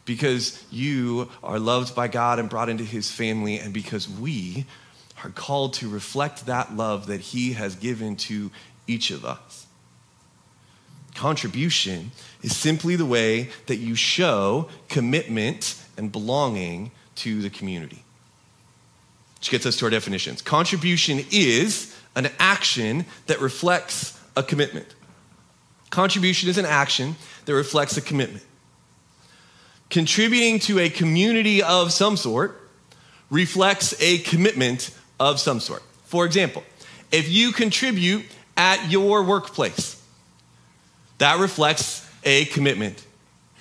Because 0.07 0.65
you 0.71 1.29
are 1.45 1.59
loved 1.59 1.95
by 1.95 2.09
God 2.09 2.39
and 2.39 2.49
brought 2.49 2.71
into 2.71 2.85
his 2.85 3.11
family, 3.11 3.59
and 3.59 3.75
because 3.75 4.09
we 4.09 4.65
are 5.23 5.29
called 5.29 5.75
to 5.75 5.89
reflect 5.89 6.47
that 6.47 6.75
love 6.75 7.09
that 7.09 7.21
he 7.21 7.53
has 7.53 7.77
given 7.77 8.17
to 8.17 8.51
each 8.87 9.11
of 9.11 9.27
us. 9.27 9.68
Contribution 11.19 12.13
is 12.43 12.57
simply 12.57 12.95
the 12.95 13.05
way 13.05 13.51
that 13.67 13.79
you 13.79 13.97
show 13.97 14.69
commitment 14.89 15.75
and 15.97 16.13
belonging 16.13 16.93
to 17.17 17.43
the 17.43 17.51
community. 17.51 18.05
Which 19.39 19.51
gets 19.51 19.67
us 19.67 19.77
to 19.79 19.87
our 19.87 19.91
definitions. 19.91 20.43
Contribution 20.43 21.25
is 21.33 21.93
an 22.15 22.31
action 22.39 23.05
that 23.27 23.41
reflects 23.41 24.17
a 24.37 24.45
commitment. 24.45 24.95
Contribution 25.91 26.49
is 26.51 26.57
an 26.57 26.65
action 26.65 27.17
that 27.47 27.55
reflects 27.55 27.97
a 27.97 28.01
commitment. 28.01 28.45
Contributing 29.91 30.61
to 30.61 30.79
a 30.79 30.89
community 30.89 31.65
of 31.65 31.93
some 31.93 32.17
sort 32.17 32.71
reflects 33.29 33.93
a 34.01 34.19
commitment 34.19 34.97
of 35.19 35.41
some 35.41 35.59
sort. 35.59 35.83
For 36.05 36.25
example, 36.25 36.63
if 37.11 37.29
you 37.29 37.51
contribute 37.51 38.25
at 38.57 38.89
your 38.89 39.25
workplace, 39.25 39.98
that 41.19 41.39
reflects 41.39 42.09
a 42.25 42.47
commitment 42.47 43.05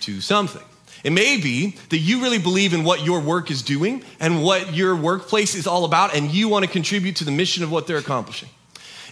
to 0.01 0.21
something. 0.21 0.61
It 1.03 1.11
may 1.11 1.39
be 1.39 1.77
that 1.89 1.99
you 1.99 2.21
really 2.21 2.39
believe 2.39 2.73
in 2.73 2.83
what 2.83 3.05
your 3.05 3.19
work 3.19 3.51
is 3.51 3.61
doing 3.61 4.03
and 4.19 4.43
what 4.43 4.73
your 4.73 4.95
workplace 4.95 5.55
is 5.55 5.67
all 5.67 5.85
about, 5.85 6.15
and 6.15 6.31
you 6.31 6.49
want 6.49 6.65
to 6.65 6.71
contribute 6.71 7.17
to 7.17 7.25
the 7.25 7.31
mission 7.31 7.63
of 7.63 7.71
what 7.71 7.87
they're 7.87 7.97
accomplishing. 7.97 8.49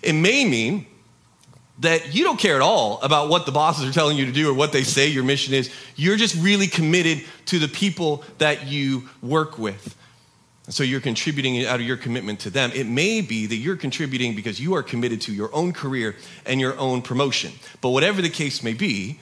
It 0.01 0.13
may 0.13 0.45
mean 0.45 0.87
that 1.79 2.15
you 2.15 2.23
don't 2.23 2.39
care 2.39 2.55
at 2.55 2.61
all 2.61 2.99
about 3.01 3.29
what 3.29 3.45
the 3.45 3.51
bosses 3.51 3.87
are 3.89 3.91
telling 3.91 4.17
you 4.17 4.25
to 4.25 4.31
do 4.31 4.49
or 4.49 4.53
what 4.53 4.71
they 4.71 4.83
say 4.83 5.07
your 5.07 5.23
mission 5.23 5.53
is. 5.53 5.69
You're 5.95 6.15
just 6.15 6.35
really 6.35 6.67
committed 6.67 7.23
to 7.47 7.59
the 7.59 7.67
people 7.67 8.23
that 8.37 8.67
you 8.67 9.09
work 9.21 9.57
with. 9.57 9.95
So 10.67 10.83
you're 10.83 11.01
contributing 11.01 11.63
out 11.65 11.79
of 11.79 11.85
your 11.85 11.97
commitment 11.97 12.39
to 12.41 12.49
them. 12.49 12.71
It 12.73 12.87
may 12.87 13.21
be 13.21 13.45
that 13.45 13.55
you're 13.55 13.75
contributing 13.75 14.35
because 14.35 14.59
you 14.59 14.73
are 14.73 14.81
committed 14.81 15.21
to 15.21 15.33
your 15.33 15.53
own 15.53 15.73
career 15.73 16.15
and 16.45 16.59
your 16.59 16.77
own 16.79 17.03
promotion. 17.03 17.51
But 17.81 17.89
whatever 17.89 18.21
the 18.21 18.29
case 18.29 18.63
may 18.63 18.73
be, 18.73 19.19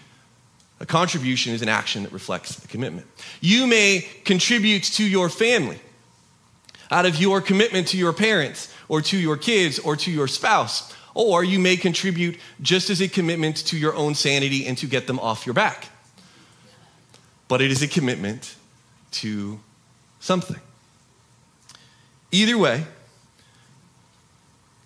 a 0.80 0.86
contribution 0.86 1.54
is 1.54 1.62
an 1.62 1.70
action 1.70 2.04
that 2.04 2.14
reflects 2.14 2.64
a 2.64 2.68
commitment. 2.68 3.08
You 3.42 3.68
may 3.68 4.08
contribute 4.24 4.84
to 4.84 5.04
your 5.04 5.30
family 5.30 5.80
out 6.92 7.06
of 7.06 7.18
your 7.18 7.42
commitment 7.42 7.88
to 7.90 7.98
your 7.98 8.14
parents 8.14 8.74
or 8.88 9.02
to 9.02 9.18
your 9.18 9.36
kids 9.36 9.80
or 9.80 9.96
to 9.98 10.12
your 10.12 10.28
spouse. 10.28 10.94
Or 11.16 11.44
you 11.44 11.60
may 11.60 11.78
contribute 11.78 12.40
just 12.62 12.90
as 12.90 13.02
a 13.02 13.08
commitment 13.08 13.58
to 13.68 13.78
your 13.78 13.96
own 13.96 14.16
sanity 14.16 14.66
and 14.66 14.78
to 14.80 14.88
get 14.88 15.08
them 15.08 15.20
off 15.20 15.46
your 15.46 15.54
back. 15.54 15.90
But 17.48 17.62
it 17.62 17.70
is 17.70 17.82
a 17.84 17.88
commitment 17.88 18.56
to 19.12 19.60
something. 20.20 20.60
Either 22.34 22.58
way, 22.58 22.84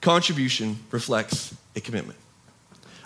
contribution 0.02 0.78
reflects 0.92 1.56
a 1.76 1.82
commitment. 1.82 2.20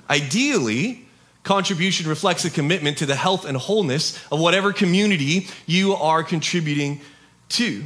Ideally, 0.10 1.05
Contribution 1.43 2.07
reflects 2.07 2.45
a 2.45 2.51
commitment 2.51 3.00
to 3.00 3.05
the 3.05 3.15
health 3.15 3.45
and 3.45 3.57
wholeness 3.57 4.19
of 4.31 4.39
whatever 4.39 4.71
community 4.71 5.48
you 5.65 5.93
are 5.95 6.24
contributing 6.24 7.01
to. 7.50 7.83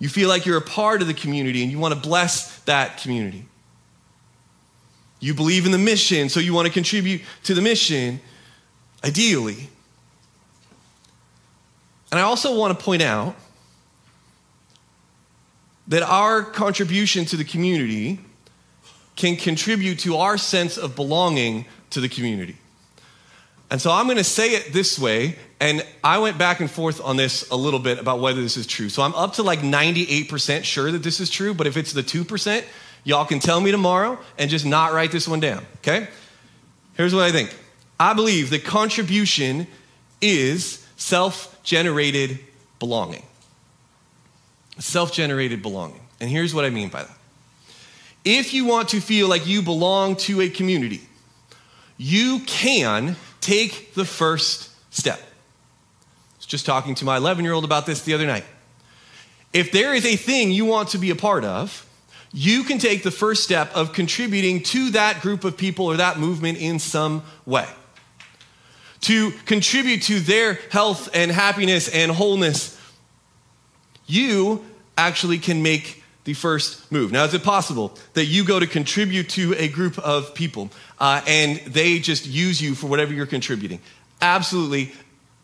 You 0.00 0.08
feel 0.08 0.28
like 0.28 0.44
you're 0.44 0.58
a 0.58 0.62
part 0.62 1.00
of 1.00 1.06
the 1.06 1.14
community 1.14 1.62
and 1.62 1.70
you 1.70 1.78
want 1.78 1.94
to 1.94 2.00
bless 2.00 2.58
that 2.60 2.98
community. 2.98 3.46
You 5.20 5.32
believe 5.32 5.64
in 5.64 5.70
the 5.70 5.78
mission, 5.78 6.28
so 6.28 6.40
you 6.40 6.52
want 6.52 6.66
to 6.66 6.72
contribute 6.72 7.22
to 7.44 7.54
the 7.54 7.62
mission, 7.62 8.20
ideally. 9.04 9.70
And 12.10 12.18
I 12.18 12.22
also 12.22 12.58
want 12.58 12.76
to 12.76 12.84
point 12.84 13.00
out 13.00 13.36
that 15.88 16.02
our 16.02 16.42
contribution 16.42 17.24
to 17.26 17.36
the 17.36 17.44
community 17.44 18.18
can 19.16 19.36
contribute 19.36 19.98
to 20.00 20.16
our 20.16 20.36
sense 20.38 20.76
of 20.76 20.96
belonging 20.96 21.66
to 21.90 22.00
the 22.00 22.08
community. 22.08 22.56
And 23.70 23.80
so 23.80 23.90
I'm 23.90 24.04
going 24.06 24.18
to 24.18 24.24
say 24.24 24.50
it 24.50 24.72
this 24.72 24.98
way, 24.98 25.36
and 25.60 25.84
I 26.02 26.18
went 26.18 26.38
back 26.38 26.60
and 26.60 26.70
forth 26.70 27.02
on 27.02 27.16
this 27.16 27.50
a 27.50 27.56
little 27.56 27.80
bit 27.80 27.98
about 27.98 28.20
whether 28.20 28.40
this 28.40 28.56
is 28.56 28.66
true. 28.66 28.88
So 28.88 29.02
I'm 29.02 29.14
up 29.14 29.34
to 29.34 29.42
like 29.42 29.60
98% 29.60 30.64
sure 30.64 30.92
that 30.92 31.02
this 31.02 31.20
is 31.20 31.30
true, 31.30 31.54
but 31.54 31.66
if 31.66 31.76
it's 31.76 31.92
the 31.92 32.02
2%, 32.02 32.64
y'all 33.04 33.24
can 33.24 33.38
tell 33.40 33.60
me 33.60 33.70
tomorrow 33.70 34.18
and 34.38 34.50
just 34.50 34.66
not 34.66 34.92
write 34.92 35.12
this 35.12 35.26
one 35.26 35.40
down, 35.40 35.64
okay? 35.78 36.08
Here's 36.96 37.14
what 37.14 37.24
I 37.24 37.32
think 37.32 37.54
I 37.98 38.12
believe 38.14 38.50
that 38.50 38.64
contribution 38.64 39.66
is 40.20 40.86
self 40.96 41.62
generated 41.62 42.38
belonging. 42.78 43.24
Self 44.78 45.12
generated 45.12 45.62
belonging. 45.62 46.00
And 46.20 46.30
here's 46.30 46.54
what 46.54 46.64
I 46.64 46.70
mean 46.70 46.88
by 46.88 47.02
that. 47.02 47.18
If 48.24 48.54
you 48.54 48.64
want 48.64 48.88
to 48.90 49.00
feel 49.00 49.28
like 49.28 49.46
you 49.46 49.62
belong 49.62 50.16
to 50.16 50.40
a 50.40 50.48
community, 50.48 51.02
you 51.98 52.40
can 52.46 53.16
take 53.40 53.94
the 53.94 54.04
first 54.04 54.70
step. 54.92 55.18
I 55.18 56.36
was 56.38 56.46
just 56.46 56.66
talking 56.66 56.94
to 56.96 57.04
my 57.04 57.18
11 57.18 57.44
year 57.44 57.52
old 57.52 57.64
about 57.64 57.86
this 57.86 58.02
the 58.02 58.14
other 58.14 58.26
night. 58.26 58.44
If 59.52 59.70
there 59.70 59.94
is 59.94 60.04
a 60.04 60.16
thing 60.16 60.50
you 60.50 60.64
want 60.64 60.88
to 60.90 60.98
be 60.98 61.10
a 61.10 61.14
part 61.14 61.44
of, 61.44 61.86
you 62.32 62.64
can 62.64 62.78
take 62.78 63.04
the 63.04 63.12
first 63.12 63.44
step 63.44 63.72
of 63.74 63.92
contributing 63.92 64.62
to 64.64 64.90
that 64.90 65.20
group 65.20 65.44
of 65.44 65.56
people 65.56 65.86
or 65.86 65.96
that 65.98 66.18
movement 66.18 66.58
in 66.58 66.80
some 66.80 67.22
way. 67.46 67.68
To 69.02 69.30
contribute 69.46 70.02
to 70.04 70.18
their 70.18 70.54
health 70.70 71.08
and 71.14 71.30
happiness 71.30 71.88
and 71.88 72.10
wholeness, 72.10 72.73
you 74.06 74.64
actually 74.96 75.38
can 75.38 75.62
make 75.62 76.02
the 76.24 76.32
first 76.34 76.90
move. 76.90 77.12
Now, 77.12 77.24
is 77.24 77.34
it 77.34 77.42
possible 77.42 77.96
that 78.14 78.24
you 78.24 78.44
go 78.44 78.58
to 78.58 78.66
contribute 78.66 79.28
to 79.30 79.54
a 79.58 79.68
group 79.68 79.98
of 79.98 80.34
people 80.34 80.70
uh, 80.98 81.20
and 81.26 81.58
they 81.66 81.98
just 81.98 82.26
use 82.26 82.60
you 82.60 82.74
for 82.74 82.86
whatever 82.86 83.12
you're 83.12 83.26
contributing? 83.26 83.80
Absolutely, 84.22 84.92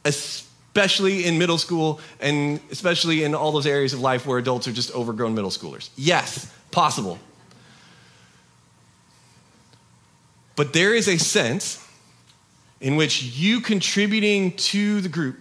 especially 0.05 1.27
in 1.27 1.39
middle 1.39 1.59
school 1.59 2.01
and 2.21 2.61
especially 2.71 3.25
in 3.25 3.35
all 3.35 3.53
those 3.53 3.67
areas 3.67 3.93
of 3.93 4.01
life 4.01 4.27
where 4.27 4.39
adults 4.39 4.67
are 4.69 4.73
just 4.73 4.95
overgrown 4.95 5.35
middle 5.35 5.51
schoolers. 5.51 5.91
Yes, 5.97 6.51
possible. 6.71 7.19
But 10.57 10.73
there 10.73 10.95
is 10.95 11.09
a 11.09 11.19
sense 11.19 11.87
in 12.81 12.97
which 12.97 13.23
you 13.23 13.61
contributing 13.61 14.53
to 14.57 15.03
the 15.03 15.09
group 15.09 15.37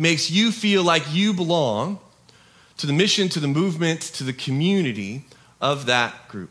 makes 0.00 0.30
you 0.30 0.50
feel 0.50 0.82
like 0.82 1.04
you 1.12 1.34
belong 1.34 1.98
to 2.78 2.86
the 2.86 2.92
mission, 2.92 3.28
to 3.28 3.38
the 3.38 3.46
movement, 3.46 4.00
to 4.00 4.24
the 4.24 4.32
community 4.32 5.24
of 5.60 5.84
that 5.86 6.26
group. 6.28 6.48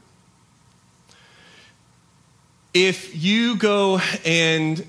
If 2.75 3.15
you 3.15 3.57
go 3.57 3.99
and 4.23 4.85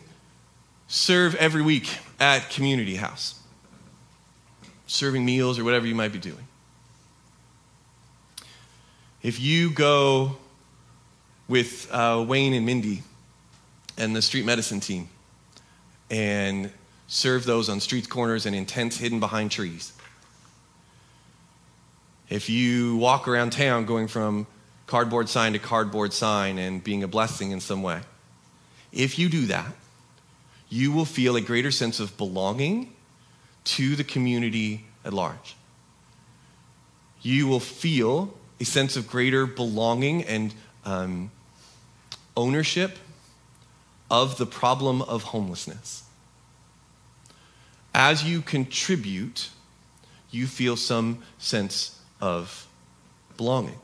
serve 0.88 1.34
every 1.36 1.62
week 1.62 1.88
at 2.20 2.50
Community 2.50 2.96
House, 2.96 3.40
serving 4.86 5.24
meals 5.24 5.58
or 5.58 5.64
whatever 5.64 5.86
you 5.86 5.94
might 5.94 6.12
be 6.12 6.18
doing, 6.18 6.46
if 9.22 9.40
you 9.40 9.70
go 9.70 10.36
with 11.48 11.90
uh, 11.90 12.22
Wayne 12.28 12.52
and 12.52 12.66
Mindy 12.66 13.02
and 13.96 14.14
the 14.14 14.20
street 14.20 14.44
medicine 14.44 14.80
team 14.80 15.08
and 16.10 16.70
serve 17.10 17.44
those 17.44 17.68
on 17.68 17.80
street 17.80 18.08
corners 18.08 18.46
and 18.46 18.54
in 18.54 18.64
tents 18.64 18.96
hidden 18.96 19.18
behind 19.18 19.50
trees, 19.50 19.92
if 22.28 22.48
you 22.48 22.96
walk 22.96 23.26
around 23.26 23.50
town 23.50 23.84
going 23.84 24.06
from 24.06 24.46
cardboard 24.86 25.28
sign 25.28 25.52
to 25.52 25.58
cardboard 25.58 26.12
sign 26.12 26.56
and 26.56 26.82
being 26.82 27.02
a 27.02 27.08
blessing 27.08 27.50
in 27.50 27.58
some 27.60 27.82
way, 27.82 28.00
if 28.92 29.18
you 29.18 29.28
do 29.28 29.46
that, 29.46 29.72
you 30.68 30.92
will 30.92 31.04
feel 31.04 31.34
a 31.34 31.40
greater 31.40 31.72
sense 31.72 31.98
of 31.98 32.16
belonging 32.16 32.94
to 33.64 33.96
the 33.96 34.04
community 34.04 34.84
at 35.04 35.12
large. 35.12 35.56
You 37.22 37.48
will 37.48 37.60
feel 37.60 38.32
a 38.60 38.64
sense 38.64 38.96
of 38.96 39.08
greater 39.08 39.46
belonging 39.46 40.22
and 40.22 40.54
um, 40.84 41.32
ownership 42.36 42.98
of 44.08 44.38
the 44.38 44.46
problem 44.46 45.02
of 45.02 45.24
homelessness. 45.24 46.04
As 47.94 48.24
you 48.24 48.40
contribute, 48.40 49.50
you 50.30 50.46
feel 50.46 50.76
some 50.76 51.22
sense 51.38 51.98
of 52.20 52.66
belonging. 53.36 53.78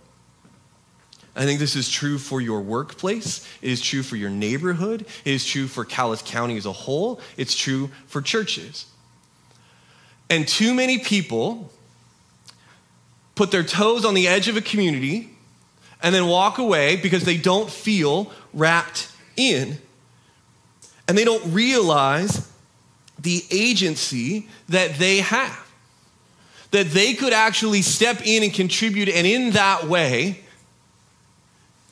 I 1.35 1.45
think 1.45 1.61
this 1.61 1.77
is 1.77 1.91
true 1.91 2.17
for 2.17 2.41
your 2.41 2.63
workplace. 2.63 3.47
It 3.61 3.71
is 3.71 3.83
true 3.83 4.03
for 4.03 4.17
your 4.17 4.31
neighborhood. 4.31 5.03
It 5.25 5.33
is 5.33 5.45
true 5.45 5.67
for 5.67 5.85
Cowlitz 5.85 6.25
County 6.25 6.57
as 6.57 6.65
a 6.65 6.73
whole. 6.73 7.21
It's 7.37 7.55
true 7.55 7.91
for 8.07 8.23
churches. 8.23 8.87
And 10.31 10.49
too 10.49 10.73
many 10.73 10.99
people 10.99 11.71
put 13.35 13.51
their 13.51 13.63
toes 13.63 14.05
on 14.05 14.15
the 14.15 14.27
edge 14.27 14.49
of 14.49 14.57
a 14.57 14.63
community 14.63 15.31
and 16.03 16.15
then 16.15 16.27
walk 16.27 16.59
away 16.59 16.97
because 16.97 17.25
they 17.25 17.37
don't 17.37 17.71
feel 17.71 18.33
wrapped 18.55 19.11
in. 19.37 19.79
And 21.07 21.19
they 21.19 21.25
don't 21.25 21.53
realize 21.53 22.51
the 23.19 23.45
agency 23.51 24.49
that 24.69 24.95
they 24.99 25.19
have. 25.19 25.67
That 26.73 26.89
they 26.89 27.15
could 27.15 27.33
actually 27.33 27.83
step 27.83 28.21
in 28.25 28.43
and 28.43 28.53
contribute, 28.53 29.09
and 29.09 29.27
in 29.27 29.53
that 29.53 29.85
way, 29.85 30.41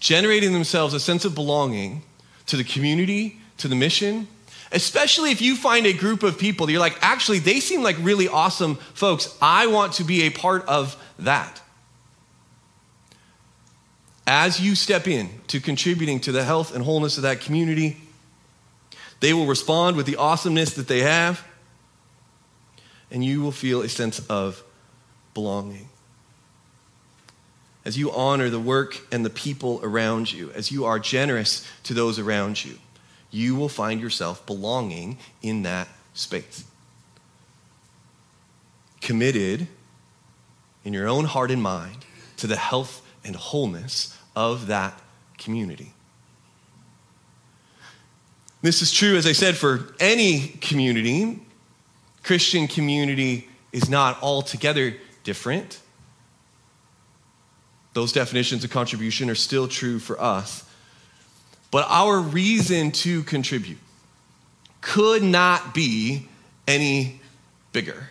generating 0.00 0.52
themselves 0.52 0.92
a 0.92 1.00
sense 1.00 1.24
of 1.24 1.34
belonging 1.34 2.02
to 2.46 2.56
the 2.56 2.64
community, 2.64 3.38
to 3.58 3.68
the 3.68 3.76
mission, 3.76 4.28
especially 4.72 5.30
if 5.30 5.40
you 5.40 5.56
find 5.56 5.87
a 5.87 5.92
group 5.92 6.22
of 6.22 6.38
people 6.38 6.68
you're 6.68 6.80
like, 6.80 6.98
actually, 7.00 7.38
they 7.38 7.60
seem 7.60 7.82
like 7.82 7.96
really 8.00 8.28
awesome 8.28 8.74
folks. 8.74 9.37
I 9.40 9.68
want 9.68 9.94
to 9.94 10.04
be 10.04 10.22
a 10.22 10.30
part 10.30 10.66
of 10.66 11.02
that. 11.20 11.62
As 14.26 14.60
you 14.60 14.74
step 14.74 15.06
in 15.06 15.28
to 15.48 15.60
contributing 15.60 16.18
to 16.20 16.32
the 16.32 16.44
health 16.44 16.74
and 16.74 16.82
wholeness 16.82 17.16
of 17.16 17.22
that 17.22 17.40
community, 17.40 17.98
they 19.24 19.32
will 19.32 19.46
respond 19.46 19.96
with 19.96 20.04
the 20.04 20.16
awesomeness 20.16 20.74
that 20.74 20.87
they 20.87 21.00
have, 21.00 21.42
and 23.10 23.24
you 23.24 23.40
will 23.40 23.52
feel 23.52 23.80
a 23.80 23.88
sense 23.88 24.18
of 24.28 24.62
belonging. 25.32 25.88
As 27.87 27.96
you 27.96 28.12
honor 28.12 28.50
the 28.50 28.60
work 28.60 29.00
and 29.10 29.24
the 29.24 29.30
people 29.30 29.80
around 29.82 30.30
you, 30.30 30.50
as 30.50 30.70
you 30.70 30.84
are 30.84 30.98
generous 30.98 31.66
to 31.84 31.94
those 31.94 32.18
around 32.18 32.62
you, 32.62 32.74
you 33.30 33.54
will 33.54 33.70
find 33.70 33.98
yourself 33.98 34.44
belonging 34.44 35.16
in 35.40 35.62
that 35.62 35.88
space. 36.12 36.62
Committed 39.00 39.68
in 40.84 40.92
your 40.92 41.08
own 41.08 41.24
heart 41.24 41.50
and 41.50 41.62
mind 41.62 42.04
to 42.37 42.46
the 42.46 42.56
health 42.56 43.00
and 43.24 43.37
wholeness 43.37 44.18
of 44.37 44.66
that 44.66 45.00
community. 45.38 45.94
This 48.64 48.81
is 48.81 48.90
true, 48.90 49.18
as 49.18 49.27
I 49.27 49.33
said, 49.33 49.59
for 49.59 49.94
any 50.00 50.48
community. 50.62 51.38
Christian 52.22 52.66
community 52.66 53.46
is 53.72 53.90
not 53.90 54.22
altogether 54.22 54.96
different. 55.22 55.81
Those 57.92 58.11
definitions 58.11 58.64
of 58.64 58.70
contribution 58.70 59.29
are 59.29 59.35
still 59.35 59.68
true 59.68 59.98
for 59.98 60.18
us. 60.18 60.64
But 61.70 61.85
our 61.90 62.18
reason 62.18 62.90
to 62.92 63.22
contribute 63.24 63.77
could 64.81 65.22
not 65.22 65.74
be 65.74 66.27
any 66.66 67.20
bigger. 67.72 68.09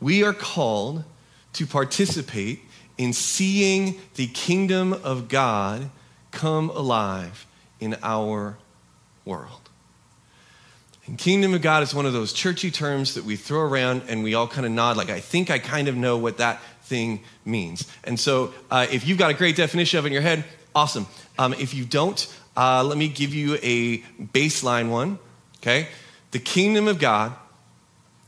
We 0.00 0.24
are 0.24 0.34
called 0.34 1.04
to 1.52 1.66
participate 1.68 2.62
in 2.98 3.12
seeing 3.12 4.00
the 4.16 4.26
kingdom 4.26 4.92
of 4.92 5.28
God 5.28 5.88
come 6.34 6.68
alive 6.70 7.46
in 7.80 7.96
our 8.02 8.58
world. 9.24 9.70
And 11.06 11.16
kingdom 11.16 11.54
of 11.54 11.62
God 11.62 11.82
is 11.82 11.94
one 11.94 12.06
of 12.06 12.12
those 12.12 12.32
churchy 12.32 12.70
terms 12.70 13.14
that 13.14 13.24
we 13.24 13.36
throw 13.36 13.60
around 13.60 14.02
and 14.08 14.22
we 14.22 14.34
all 14.34 14.46
kind 14.46 14.66
of 14.66 14.72
nod, 14.72 14.96
like, 14.96 15.10
I 15.10 15.20
think 15.20 15.50
I 15.50 15.58
kind 15.58 15.88
of 15.88 15.96
know 15.96 16.18
what 16.18 16.38
that 16.38 16.62
thing 16.82 17.20
means. 17.44 17.90
And 18.04 18.18
so 18.18 18.52
uh, 18.70 18.86
if 18.90 19.06
you've 19.06 19.18
got 19.18 19.30
a 19.30 19.34
great 19.34 19.56
definition 19.56 19.98
of 19.98 20.04
it 20.04 20.08
in 20.08 20.12
your 20.12 20.22
head, 20.22 20.44
awesome. 20.74 21.06
Um, 21.38 21.54
if 21.54 21.72
you 21.74 21.84
don't, 21.84 22.26
uh, 22.56 22.84
let 22.84 22.98
me 22.98 23.08
give 23.08 23.32
you 23.32 23.58
a 23.62 23.98
baseline 24.20 24.90
one, 24.90 25.18
okay? 25.58 25.88
The 26.30 26.38
kingdom 26.38 26.88
of 26.88 26.98
God 26.98 27.32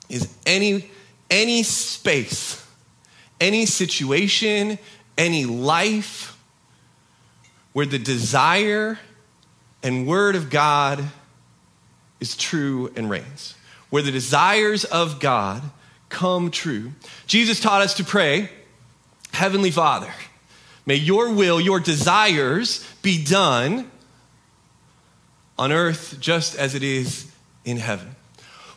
is 0.09 0.33
any, 0.47 0.91
any 1.31 1.63
space 1.63 2.67
any 3.41 3.67
situation, 3.67 4.79
any 5.19 5.45
life 5.45 6.36
where 7.77 7.85
the 7.85 7.99
desire 7.99 8.99
and 9.83 10.07
word 10.07 10.35
of 10.35 10.49
God 10.49 11.05
is 12.21 12.35
true 12.35 12.91
and 12.97 13.11
reigns, 13.11 13.55
where 13.91 14.03
the 14.03 14.11
desires 14.11 14.87
of 14.87 15.21
God 15.21 15.63
come 16.09 16.51
true. 16.51 16.93
Jesus 17.27 17.61
taught 17.61 17.83
us 17.83 17.93
to 17.93 18.03
pray, 18.03 18.49
Heavenly 19.33 19.71
Father, 19.71 20.11
may 20.87 20.95
your 20.95 21.31
will, 21.35 21.61
your 21.61 21.79
desires 21.79 22.83
be 23.03 23.23
done 23.23 23.91
on 25.59 25.71
earth 25.71 26.17
just 26.19 26.57
as 26.57 26.75
it 26.75 26.83
is 26.83 27.31
in 27.67 27.77
heaven. 27.77 28.17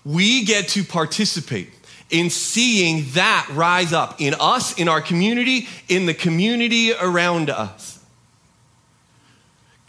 We 0.04 0.44
get 0.44 0.68
to 0.72 0.84
participate 0.84 1.70
in 2.10 2.30
seeing 2.30 3.06
that 3.14 3.48
rise 3.54 3.94
up 3.94 4.20
in 4.20 4.36
us, 4.42 4.78
in 4.78 4.90
our 4.90 5.00
community, 5.00 5.70
in 5.88 6.06
the 6.06 6.14
community 6.14 6.92
around 6.94 7.50
us. 7.50 7.99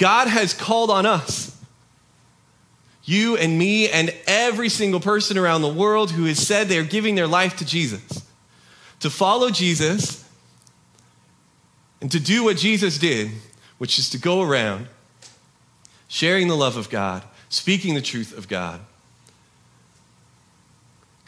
God 0.01 0.29
has 0.29 0.55
called 0.55 0.91
on 0.91 1.05
us, 1.05 1.57
you 3.05 3.37
and 3.37 3.59
me, 3.59 3.89
and 3.89 4.15
every 4.27 4.69
single 4.69 5.01
person 5.01 5.37
around 5.37 5.63
the 5.63 5.73
world 5.73 6.11
who 6.11 6.25
has 6.25 6.45
said 6.45 6.69
they 6.69 6.79
are 6.79 6.83
giving 6.83 7.15
their 7.15 7.27
life 7.27 7.57
to 7.59 7.65
Jesus, 7.65 8.25
to 9.01 9.11
follow 9.11 9.51
Jesus 9.51 10.25
and 12.01 12.11
to 12.11 12.19
do 12.19 12.43
what 12.43 12.57
Jesus 12.57 12.99
did, 12.99 13.31
which 13.79 13.99
is 13.99 14.11
to 14.11 14.19
go 14.19 14.43
around 14.43 14.89
sharing 16.09 16.49
the 16.49 16.57
love 16.57 16.77
of 16.77 16.89
God, 16.89 17.23
speaking 17.49 17.95
the 17.95 18.01
truth 18.01 18.37
of 18.37 18.49
God 18.49 18.81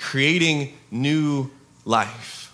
creating 0.02 0.76
new 0.90 1.48
life, 1.84 2.52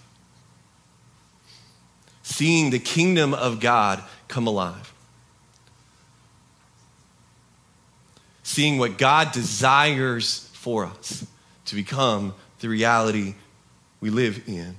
seeing 2.23 2.69
the 2.69 2.79
kingdom 2.79 3.33
of 3.33 3.59
God 3.59 4.05
come 4.29 4.47
alive, 4.47 4.93
seeing 8.59 8.77
what 8.77 8.99
God 8.99 9.31
desires 9.31 10.51
for 10.53 10.85
us 10.85 11.25
to 11.65 11.77
become 11.77 12.35
the 12.59 12.69
reality 12.69 13.37
we 14.01 14.11
live 14.11 14.49
in. 14.49 14.75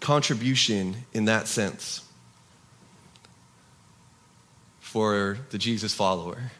Contribution 0.00 0.96
in 1.12 1.26
that 1.26 1.46
sense 1.46 2.04
for 4.80 5.38
the 5.50 5.58
Jesus 5.58 5.94
follower 5.94 6.50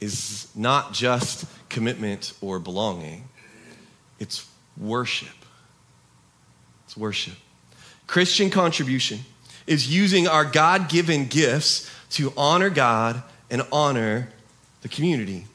is 0.00 0.46
not 0.54 0.92
just 0.92 1.46
commitment 1.68 2.32
or 2.40 2.60
belonging, 2.60 3.24
it's 4.20 4.48
worship. 4.76 5.34
It's 6.84 6.96
worship. 6.96 7.34
Christian 8.06 8.50
contribution 8.50 9.18
is 9.68 9.94
using 9.94 10.26
our 10.26 10.44
God 10.44 10.88
given 10.88 11.26
gifts 11.26 11.90
to 12.10 12.32
honor 12.36 12.70
God 12.70 13.22
and 13.50 13.62
honor 13.70 14.28
the 14.82 14.88
community. 14.88 15.46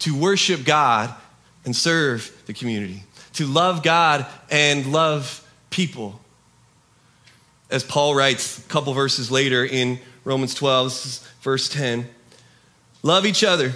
To 0.00 0.14
worship 0.16 0.64
God 0.64 1.12
and 1.64 1.74
serve 1.74 2.42
the 2.46 2.52
community. 2.52 3.02
To 3.34 3.46
love 3.46 3.82
God 3.82 4.26
and 4.50 4.92
love 4.92 5.42
people. 5.70 6.20
As 7.70 7.82
Paul 7.82 8.14
writes 8.14 8.58
a 8.58 8.62
couple 8.62 8.92
verses 8.92 9.30
later 9.30 9.64
in 9.64 9.98
Romans 10.24 10.54
12, 10.54 11.36
verse 11.42 11.68
10 11.68 12.08
Love 13.02 13.24
each 13.24 13.44
other 13.44 13.72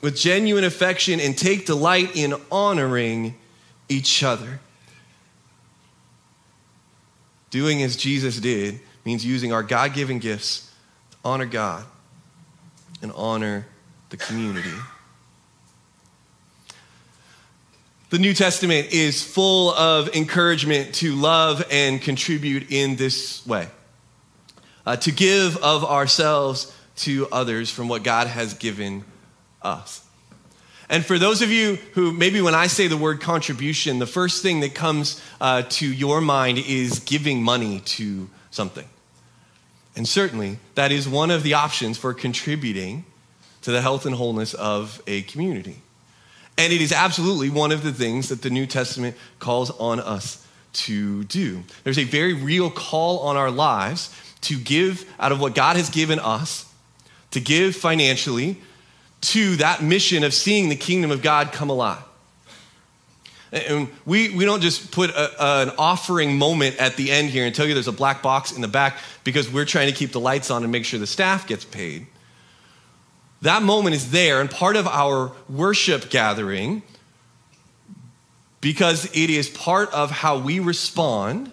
with 0.00 0.16
genuine 0.16 0.64
affection 0.64 1.20
and 1.20 1.36
take 1.36 1.66
delight 1.66 2.16
in 2.16 2.34
honoring 2.50 3.34
each 3.88 4.22
other. 4.22 4.60
Doing 7.50 7.82
as 7.82 7.96
Jesus 7.96 8.38
did 8.38 8.80
means 9.04 9.24
using 9.24 9.52
our 9.52 9.62
God 9.62 9.94
given 9.94 10.18
gifts 10.18 10.70
to 11.10 11.16
honor 11.24 11.46
God 11.46 11.84
and 13.02 13.12
honor 13.12 13.66
the 14.10 14.16
community. 14.16 14.72
The 18.10 18.18
New 18.20 18.34
Testament 18.34 18.92
is 18.92 19.22
full 19.22 19.72
of 19.72 20.14
encouragement 20.14 20.94
to 20.96 21.16
love 21.16 21.64
and 21.72 22.00
contribute 22.00 22.70
in 22.70 22.94
this 22.94 23.44
way, 23.44 23.68
uh, 24.86 24.96
to 24.98 25.10
give 25.10 25.56
of 25.56 25.84
ourselves 25.84 26.72
to 26.98 27.26
others 27.32 27.68
from 27.68 27.88
what 27.88 28.04
God 28.04 28.28
has 28.28 28.54
given 28.54 29.04
us. 29.60 30.05
And 30.88 31.04
for 31.04 31.18
those 31.18 31.42
of 31.42 31.50
you 31.50 31.76
who 31.94 32.12
maybe 32.12 32.40
when 32.40 32.54
I 32.54 32.68
say 32.68 32.86
the 32.86 32.96
word 32.96 33.20
contribution, 33.20 33.98
the 33.98 34.06
first 34.06 34.42
thing 34.42 34.60
that 34.60 34.74
comes 34.74 35.20
uh, 35.40 35.62
to 35.70 35.92
your 35.92 36.20
mind 36.20 36.58
is 36.58 37.00
giving 37.00 37.42
money 37.42 37.80
to 37.80 38.28
something. 38.50 38.86
And 39.96 40.06
certainly 40.06 40.58
that 40.74 40.92
is 40.92 41.08
one 41.08 41.30
of 41.30 41.42
the 41.42 41.54
options 41.54 41.98
for 41.98 42.14
contributing 42.14 43.04
to 43.62 43.72
the 43.72 43.80
health 43.80 44.06
and 44.06 44.14
wholeness 44.14 44.54
of 44.54 45.02
a 45.06 45.22
community. 45.22 45.82
And 46.58 46.72
it 46.72 46.80
is 46.80 46.92
absolutely 46.92 47.50
one 47.50 47.72
of 47.72 47.82
the 47.82 47.92
things 47.92 48.28
that 48.28 48.42
the 48.42 48.50
New 48.50 48.66
Testament 48.66 49.16
calls 49.38 49.70
on 49.72 49.98
us 50.00 50.46
to 50.72 51.24
do. 51.24 51.64
There's 51.84 51.98
a 51.98 52.04
very 52.04 52.32
real 52.32 52.70
call 52.70 53.20
on 53.20 53.36
our 53.36 53.50
lives 53.50 54.14
to 54.42 54.58
give 54.58 55.10
out 55.18 55.32
of 55.32 55.40
what 55.40 55.54
God 55.54 55.76
has 55.76 55.90
given 55.90 56.18
us, 56.18 56.70
to 57.32 57.40
give 57.40 57.74
financially 57.74 58.60
to 59.26 59.56
that 59.56 59.82
mission 59.82 60.24
of 60.24 60.32
seeing 60.32 60.68
the 60.68 60.76
kingdom 60.76 61.10
of 61.10 61.22
God 61.22 61.52
come 61.52 61.70
alive. 61.70 62.02
And 63.52 63.88
we, 64.04 64.34
we 64.36 64.44
don't 64.44 64.60
just 64.60 64.90
put 64.90 65.10
a, 65.10 65.42
an 65.42 65.72
offering 65.78 66.36
moment 66.36 66.76
at 66.76 66.96
the 66.96 67.10
end 67.10 67.30
here 67.30 67.46
and 67.46 67.54
tell 67.54 67.66
you 67.66 67.74
there's 67.74 67.88
a 67.88 67.92
black 67.92 68.22
box 68.22 68.52
in 68.52 68.60
the 68.60 68.68
back 68.68 68.98
because 69.24 69.50
we're 69.50 69.64
trying 69.64 69.88
to 69.88 69.94
keep 69.94 70.12
the 70.12 70.20
lights 70.20 70.50
on 70.50 70.62
and 70.62 70.70
make 70.70 70.84
sure 70.84 70.98
the 70.98 71.06
staff 71.06 71.46
gets 71.46 71.64
paid. 71.64 72.06
That 73.42 73.62
moment 73.62 73.94
is 73.94 74.10
there 74.10 74.40
and 74.40 74.50
part 74.50 74.76
of 74.76 74.86
our 74.86 75.32
worship 75.48 76.10
gathering 76.10 76.82
because 78.60 79.06
it 79.06 79.30
is 79.30 79.48
part 79.48 79.92
of 79.92 80.10
how 80.10 80.38
we 80.38 80.60
respond 80.60 81.52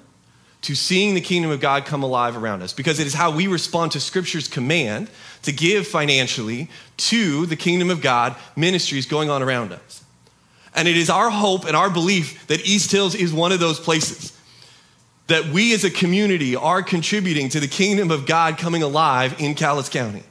to 0.64 0.76
seeing 0.76 1.14
the 1.14 1.22
kingdom 1.22 1.52
of 1.52 1.60
God 1.60 1.86
come 1.86 2.04
alive 2.04 2.38
around 2.38 2.62
us, 2.62 2.72
because 2.72 2.98
it 3.00 3.06
is 3.06 3.14
how 3.14 3.36
we 3.36 3.48
respond 3.48 3.92
to 3.92 4.00
Scripture's 4.00 4.48
command 4.48 5.10
to 5.44 5.52
give 5.52 5.88
financially 5.88 6.70
to 6.98 7.46
the 7.46 7.56
kingdom 7.56 7.90
of 7.90 8.02
God 8.02 8.36
ministries 8.56 9.06
going 9.06 9.30
on 9.30 9.42
around 9.42 9.72
us. 9.72 10.04
And 10.76 10.88
it 10.88 10.98
is 10.98 11.10
our 11.10 11.30
hope 11.30 11.66
and 11.66 11.76
our 11.76 11.90
belief 11.90 12.48
that 12.48 12.66
East 12.66 12.92
Hills 12.92 13.16
is 13.16 13.32
one 13.32 13.52
of 13.52 13.60
those 13.60 13.80
places 13.80 14.38
that 15.28 15.46
we 15.48 15.74
as 15.74 15.84
a 15.84 15.90
community 15.90 16.56
are 16.56 16.84
contributing 16.84 17.50
to 17.50 17.60
the 17.60 17.68
kingdom 17.68 18.12
of 18.12 18.26
God 18.26 18.58
coming 18.58 18.84
alive 18.84 19.40
in 19.40 19.56
Cowlitz 19.56 19.90
County. 19.90 20.24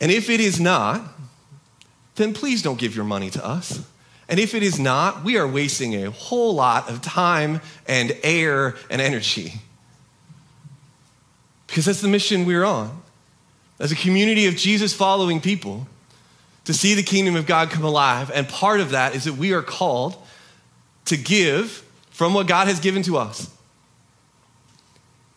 And 0.00 0.10
if 0.10 0.28
it 0.28 0.40
is 0.40 0.60
not, 0.60 1.02
then 2.16 2.34
please 2.34 2.62
don't 2.62 2.78
give 2.78 2.94
your 2.94 3.04
money 3.04 3.30
to 3.30 3.44
us. 3.44 3.86
And 4.28 4.38
if 4.38 4.54
it 4.54 4.62
is 4.62 4.78
not, 4.78 5.24
we 5.24 5.38
are 5.38 5.46
wasting 5.46 5.94
a 5.94 6.10
whole 6.10 6.54
lot 6.54 6.90
of 6.90 7.02
time 7.02 7.60
and 7.86 8.16
air 8.22 8.76
and 8.90 9.00
energy. 9.00 9.54
Because 11.72 11.86
that's 11.86 12.02
the 12.02 12.08
mission 12.08 12.44
we're 12.44 12.64
on. 12.64 13.00
As 13.80 13.92
a 13.92 13.96
community 13.96 14.44
of 14.44 14.56
Jesus 14.56 14.92
following 14.92 15.40
people, 15.40 15.86
to 16.66 16.74
see 16.74 16.92
the 16.92 17.02
kingdom 17.02 17.34
of 17.34 17.46
God 17.46 17.70
come 17.70 17.82
alive. 17.82 18.30
And 18.34 18.46
part 18.46 18.80
of 18.80 18.90
that 18.90 19.14
is 19.14 19.24
that 19.24 19.36
we 19.36 19.54
are 19.54 19.62
called 19.62 20.14
to 21.06 21.16
give 21.16 21.82
from 22.10 22.34
what 22.34 22.46
God 22.46 22.68
has 22.68 22.78
given 22.78 23.02
to 23.04 23.16
us 23.16 23.50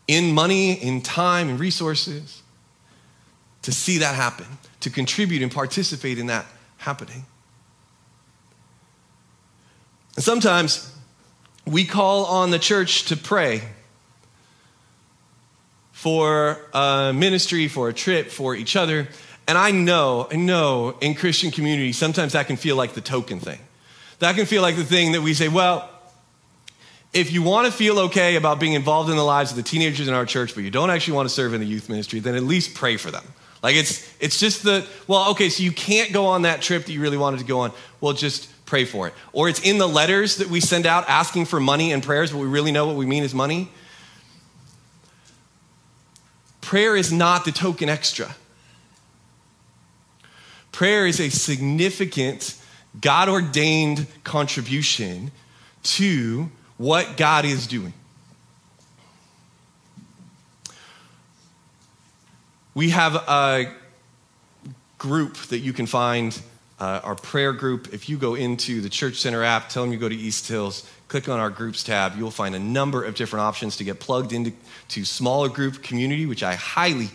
in 0.09 0.33
money, 0.33 0.73
in 0.73 1.01
time, 1.01 1.47
in 1.47 1.57
resources, 1.57 2.41
to 3.61 3.71
see 3.71 3.99
that 3.99 4.13
happen, 4.13 4.45
to 4.81 4.89
contribute 4.89 5.41
and 5.41 5.49
participate 5.49 6.19
in 6.19 6.27
that 6.27 6.45
happening. 6.79 7.25
And 10.17 10.23
sometimes 10.25 10.93
we 11.65 11.85
call 11.85 12.25
on 12.25 12.51
the 12.51 12.59
church 12.59 13.05
to 13.05 13.15
pray 13.15 13.61
for 16.05 16.59
a 16.71 17.11
ministry, 17.15 17.67
for 17.67 17.89
a 17.89 17.93
trip, 17.93 18.29
for 18.29 18.53
each 18.53 18.75
other. 18.75 19.07
And 19.47 19.57
I 19.57 19.71
know, 19.71 20.27
I 20.29 20.35
know 20.35 20.95
in 21.01 21.15
Christian 21.15 21.49
community, 21.49 21.93
sometimes 21.93 22.33
that 22.33 22.45
can 22.45 22.57
feel 22.57 22.75
like 22.75 22.93
the 22.93 23.01
token 23.01 23.39
thing. 23.39 23.57
That 24.19 24.35
can 24.35 24.45
feel 24.45 24.61
like 24.61 24.75
the 24.75 24.83
thing 24.83 25.13
that 25.13 25.23
we 25.23 25.33
say, 25.33 25.47
well, 25.47 25.89
if 27.11 27.31
you 27.31 27.41
want 27.41 27.65
to 27.65 27.71
feel 27.71 27.97
okay 28.01 28.35
about 28.35 28.59
being 28.59 28.73
involved 28.73 29.09
in 29.09 29.15
the 29.15 29.23
lives 29.23 29.49
of 29.49 29.57
the 29.57 29.63
teenagers 29.63 30.07
in 30.07 30.13
our 30.13 30.27
church, 30.27 30.53
but 30.53 30.63
you 30.63 30.69
don't 30.69 30.91
actually 30.91 31.15
want 31.15 31.27
to 31.27 31.33
serve 31.33 31.55
in 31.55 31.59
the 31.59 31.65
youth 31.65 31.89
ministry, 31.89 32.19
then 32.19 32.35
at 32.35 32.43
least 32.43 32.75
pray 32.75 32.97
for 32.97 33.09
them. 33.09 33.25
Like 33.63 33.75
it's 33.75 34.07
it's 34.19 34.39
just 34.39 34.61
the 34.61 34.85
well, 35.07 35.31
okay, 35.31 35.49
so 35.49 35.63
you 35.63 35.71
can't 35.71 36.13
go 36.13 36.27
on 36.27 36.43
that 36.43 36.61
trip 36.61 36.85
that 36.85 36.93
you 36.93 37.01
really 37.01 37.17
wanted 37.17 37.39
to 37.39 37.45
go 37.45 37.61
on. 37.61 37.71
Well, 37.99 38.13
just 38.13 38.47
pray 38.67 38.85
for 38.85 39.07
it. 39.07 39.15
Or 39.33 39.49
it's 39.49 39.61
in 39.61 39.79
the 39.79 39.87
letters 39.87 40.37
that 40.37 40.51
we 40.51 40.59
send 40.59 40.85
out 40.85 41.09
asking 41.09 41.45
for 41.45 41.59
money 41.59 41.91
and 41.91 42.03
prayers, 42.03 42.31
but 42.31 42.37
we 42.37 42.45
really 42.45 42.71
know 42.71 42.85
what 42.85 42.95
we 42.95 43.07
mean 43.07 43.23
is 43.23 43.33
money. 43.33 43.71
Prayer 46.65 46.95
is 46.95 47.11
not 47.11 47.45
the 47.45 47.51
token 47.51 47.89
extra. 47.89 48.35
Prayer 50.71 51.05
is 51.05 51.19
a 51.19 51.29
significant, 51.29 52.59
God 52.99 53.29
ordained 53.29 54.07
contribution 54.23 55.29
to 55.83 56.49
what 56.77 57.17
God 57.17 57.45
is 57.45 57.67
doing. 57.67 57.93
We 62.73 62.89
have 62.89 63.13
a 63.13 63.71
group 64.97 65.37
that 65.49 65.59
you 65.59 65.71
can 65.71 65.85
find 65.85 66.41
uh, 66.79 67.01
our 67.03 67.15
prayer 67.15 67.53
group. 67.53 67.93
If 67.93 68.09
you 68.09 68.17
go 68.17 68.35
into 68.35 68.81
the 68.81 68.89
Church 68.89 69.15
Center 69.15 69.43
app, 69.43 69.69
tell 69.69 69.83
them 69.83 69.93
you 69.93 69.99
go 69.99 70.09
to 70.09 70.15
East 70.15 70.47
Hills, 70.47 70.89
click 71.07 71.29
on 71.29 71.39
our 71.39 71.49
groups 71.49 71.83
tab, 71.83 72.17
you'll 72.17 72.31
find 72.31 72.55
a 72.55 72.59
number 72.59 73.03
of 73.03 73.15
different 73.15 73.43
options 73.43 73.77
to 73.77 73.83
get 73.83 73.99
plugged 73.99 74.33
into 74.33 74.51
to 74.89 75.05
smaller 75.05 75.49
group 75.49 75.81
community, 75.81 76.25
which 76.25 76.43
I 76.43 76.55
highly, 76.55 77.09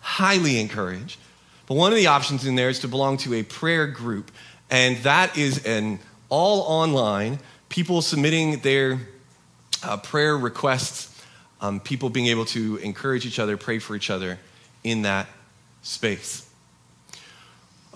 highly 0.00 0.60
encourage. 0.60 1.18
But 1.66 1.74
one 1.76 1.92
of 1.92 1.96
the 1.96 2.08
options 2.08 2.46
in 2.46 2.56
there 2.56 2.68
is 2.68 2.80
to 2.80 2.88
belong 2.88 3.16
to 3.18 3.34
a 3.34 3.42
prayer 3.42 3.86
group, 3.86 4.30
and 4.70 4.96
that 4.98 5.38
is 5.38 5.64
an 5.64 6.00
all 6.28 6.60
online, 6.62 7.38
people 7.68 8.02
submitting 8.02 8.58
their 8.58 9.00
uh, 9.82 9.96
prayer 9.98 10.36
requests, 10.36 11.22
um, 11.60 11.80
people 11.80 12.10
being 12.10 12.26
able 12.26 12.44
to 12.46 12.76
encourage 12.78 13.24
each 13.24 13.38
other, 13.38 13.56
pray 13.56 13.78
for 13.78 13.94
each 13.94 14.10
other 14.10 14.38
in 14.82 15.02
that 15.02 15.26
space. 15.82 16.43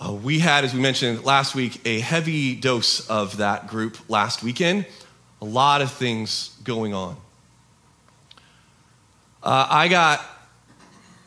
Uh, 0.01 0.13
we 0.13 0.39
had, 0.39 0.63
as 0.63 0.73
we 0.73 0.79
mentioned 0.79 1.25
last 1.25 1.55
week, 1.55 1.81
a 1.85 1.99
heavy 1.99 2.55
dose 2.55 3.05
of 3.09 3.35
that 3.37 3.67
group 3.67 3.97
last 4.09 4.41
weekend. 4.41 4.85
A 5.41 5.45
lot 5.45 5.81
of 5.81 5.91
things 5.91 6.55
going 6.63 6.93
on. 6.93 7.17
Uh, 9.43 9.67
I 9.69 9.89
got 9.89 10.21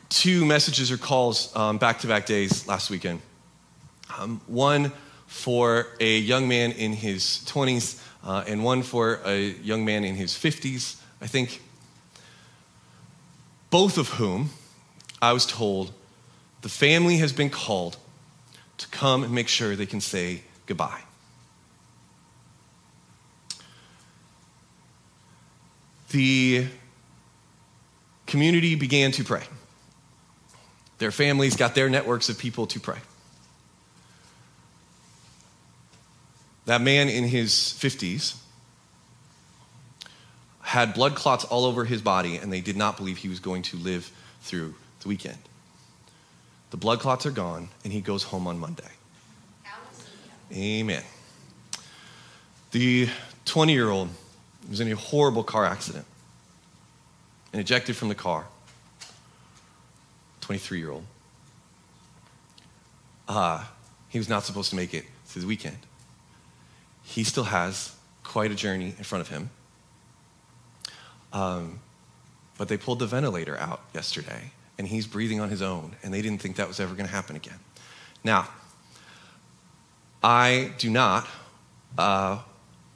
two 0.09 0.47
messages 0.47 0.91
or 0.91 0.97
calls 0.97 1.49
back 1.53 1.99
to 2.01 2.07
back 2.07 2.25
days 2.25 2.67
last 2.67 2.89
weekend. 2.89 3.21
Um, 4.19 4.41
one 4.47 4.91
for 5.27 5.89
a 6.01 6.19
young 6.19 6.49
man 6.49 6.73
in 6.73 6.95
his 6.95 7.43
20s, 7.47 8.03
uh, 8.25 8.45
and 8.47 8.65
one 8.65 8.83
for 8.83 9.21
a 9.27 9.51
young 9.63 9.85
man 9.85 10.03
in 10.03 10.15
his 10.15 10.33
50s, 10.33 10.97
I 11.21 11.27
think. 11.27 11.61
Both 13.69 13.99
of 13.99 14.09
whom 14.11 14.51
I 15.21 15.35
was 15.35 15.45
told 15.45 15.93
the 16.63 16.71
family 16.71 17.19
has 17.19 17.35
been 17.35 17.51
called 17.51 17.99
to 18.83 18.89
come 18.89 19.25
and 19.25 19.33
make 19.33 19.49
sure 19.49 19.75
they 19.75 19.87
can 19.87 20.01
say 20.01 20.43
goodbye. 20.67 21.01
The 26.11 26.67
community 28.27 28.75
began 28.75 29.13
to 29.13 29.25
pray. 29.25 29.45
Their 30.99 31.11
families 31.11 31.57
got 31.57 31.75
their 31.75 31.89
networks 31.89 32.29
of 32.29 32.39
people 32.39 32.67
to 32.69 32.81
pray. 32.81 32.99
That 36.67 36.81
man 36.81 37.09
in 37.09 37.25
his 37.25 37.51
50s 37.53 38.37
had 40.61 40.95
blood 40.95 41.15
clots 41.15 41.45
all 41.45 41.65
over 41.65 41.85
his 41.85 42.01
body, 42.03 42.37
and 42.37 42.53
they 42.53 42.61
did 42.61 42.77
not 42.77 42.97
believe 42.97 43.19
he 43.19 43.29
was 43.29 43.41
going 43.41 43.63
to 43.63 43.77
live 43.77 44.11
through 44.43 44.75
the 45.01 45.09
weekend. 45.09 45.39
The 46.73 46.79
blood 46.79 47.01
clots 47.01 47.27
are 47.27 47.31
gone, 47.31 47.69
and 47.85 47.93
he 47.93 48.01
goes 48.01 48.23
home 48.23 48.47
on 48.47 48.59
Monday. 48.59 48.91
Amen. 50.55 51.03
The 52.71 53.11
20 53.45 53.75
year 53.75 53.91
old 53.91 54.09
was 54.71 54.81
in 54.81 54.91
a 54.91 54.97
horrible 54.97 55.45
car 55.45 55.67
accident 55.67 56.07
and 57.53 57.61
ejected 57.61 57.95
from 57.95 58.09
the 58.09 58.15
car. 58.15 58.47
23 60.41 60.79
year 60.79 60.93
old. 60.93 61.05
Uh, 63.29 63.63
he 64.09 64.17
was 64.17 64.31
not 64.31 64.45
supposed 64.45 64.71
to 64.71 64.77
make 64.77 64.95
it 64.95 65.05
through 65.27 65.43
the 65.43 65.49
weekend. 65.49 65.77
He 67.03 67.23
still 67.23 67.45
has 67.45 67.95
quite 68.25 68.51
a 68.51 68.55
journey 68.55 68.95
in 68.97 69.05
front 69.05 69.21
of 69.21 69.29
him. 69.29 69.51
Um, 71.35 71.81
but 72.57 72.69
they 72.69 72.79
pulled 72.79 72.99
the 72.99 73.07
ventilator 73.07 73.59
out 73.59 73.83
yesterday 73.93 74.53
and 74.83 74.89
he's 74.89 75.07
breathing 75.07 75.39
on 75.39 75.49
his 75.49 75.63
own, 75.63 75.95
and 76.03 76.13
they 76.13 76.21
didn't 76.23 76.43
think 76.43 76.57
that 76.57 76.67
was 76.67 76.81
ever 76.81 76.93
going 76.97 77.07
to 77.07 77.13
happen 77.13 77.37
again. 77.37 77.61
Now, 78.25 78.49
I 80.25 80.73
do 80.77 80.91
not 80.91 81.25
uh, 81.97 82.41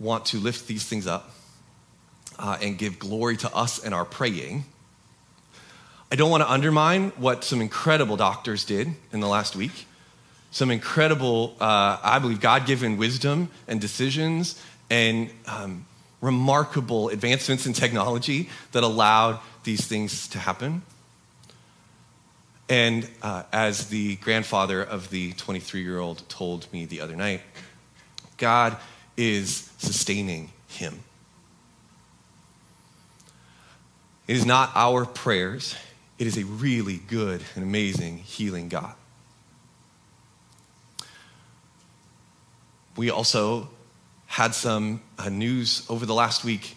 want 0.01 0.25
to 0.27 0.39
lift 0.39 0.67
these 0.67 0.85
things 0.85 1.07
up 1.07 1.31
uh, 2.41 2.59
and 2.61 2.77
give 2.77 2.99
glory 2.99 3.37
to 3.37 3.55
us 3.55 3.85
and 3.85 3.95
our 3.95 4.05
praying. 4.05 4.65
I 6.11 6.17
don't 6.17 6.29
want 6.29 6.43
to 6.43 6.51
undermine 6.51 7.11
what 7.11 7.45
some 7.45 7.61
incredible 7.61 8.17
doctors 8.17 8.65
did 8.65 8.89
in 9.13 9.21
the 9.21 9.29
last 9.29 9.55
week. 9.55 9.87
Some 10.51 10.73
incredible, 10.73 11.55
uh, 11.61 11.99
I 12.03 12.19
believe, 12.19 12.41
God 12.41 12.67
given 12.67 12.97
wisdom 12.97 13.49
and 13.69 13.81
decisions 13.81 14.61
and 14.91 15.31
um, 15.47 15.87
remarkable 16.21 17.11
advancements 17.11 17.65
in 17.65 17.75
technology 17.75 18.49
that 18.73 18.83
allowed 18.83 19.39
these 19.63 19.87
things 19.87 20.27
to 20.29 20.41
happen. 20.41 20.83
And 22.69 23.09
uh, 23.23 23.45
as 23.53 23.89
the 23.89 24.17
grandfather 24.17 24.83
of 24.83 25.11
the 25.11 25.33
23 25.35 25.83
year 25.83 25.99
old 25.99 26.29
told 26.29 26.67
me 26.73 26.85
the 26.85 27.01
other 27.01 27.15
night, 27.15 27.41
God 28.39 28.77
is 29.17 29.71
sustaining 29.79 30.51
him. 30.69 31.01
It 34.27 34.37
is 34.37 34.45
not 34.45 34.73
our 34.75 35.05
prayers, 35.07 35.77
it 36.19 36.27
is 36.27 36.37
a 36.37 36.45
really 36.45 36.97
good 36.97 37.43
and 37.55 37.63
amazing 37.63 38.19
healing 38.19 38.69
God. 38.69 38.95
We 42.97 43.11
also 43.11 43.69
had 44.27 44.55
some 44.55 45.03
uh, 45.19 45.29
news 45.29 45.87
over 45.89 46.07
the 46.07 46.15
last 46.15 46.45
week. 46.45 46.77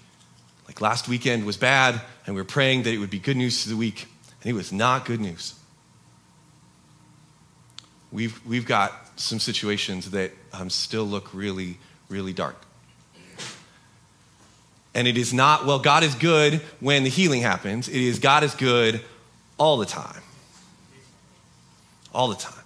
Like 0.68 0.82
last 0.82 1.08
weekend 1.08 1.46
was 1.46 1.58
bad, 1.58 2.00
and 2.26 2.36
we 2.36 2.42
were 2.42 2.46
praying 2.46 2.84
that 2.84 2.94
it 2.94 3.00
would 3.00 3.10
be 3.10 3.20
good 3.20 3.38
news 3.38 3.64
to 3.64 3.70
the 3.70 3.78
week, 3.78 4.08
and 4.42 4.52
it 4.52 4.54
was 4.54 4.72
not 4.72 5.06
good 5.06 5.20
news. 5.20 5.59
We've, 8.12 8.44
we've 8.46 8.66
got 8.66 8.92
some 9.20 9.40
situations 9.40 10.12
that 10.12 10.32
um, 10.54 10.70
still 10.70 11.06
look 11.06 11.34
really, 11.34 11.78
really 12.10 12.34
dark. 12.34 12.56
And 14.96 15.08
it 15.08 15.18
is 15.18 15.34
not, 15.34 15.66
well, 15.66 15.80
God 15.80 16.04
is 16.04 16.16
good 16.16 16.62
when 16.80 17.04
the 17.04 17.10
healing 17.10 17.42
happens. 17.42 17.88
It 17.88 17.96
is 17.96 18.20
God 18.20 18.44
is 18.44 18.56
good 18.56 19.02
all 19.58 19.78
the 19.78 19.86
time. 19.86 20.22
All 22.14 22.28
the 22.28 22.36
time. 22.36 22.64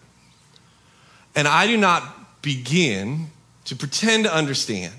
And 1.36 1.48
I 1.48 1.68
do 1.68 1.76
not 1.76 2.42
begin 2.42 3.28
to 3.66 3.76
pretend 3.76 4.24
to 4.24 4.34
understand 4.34 4.94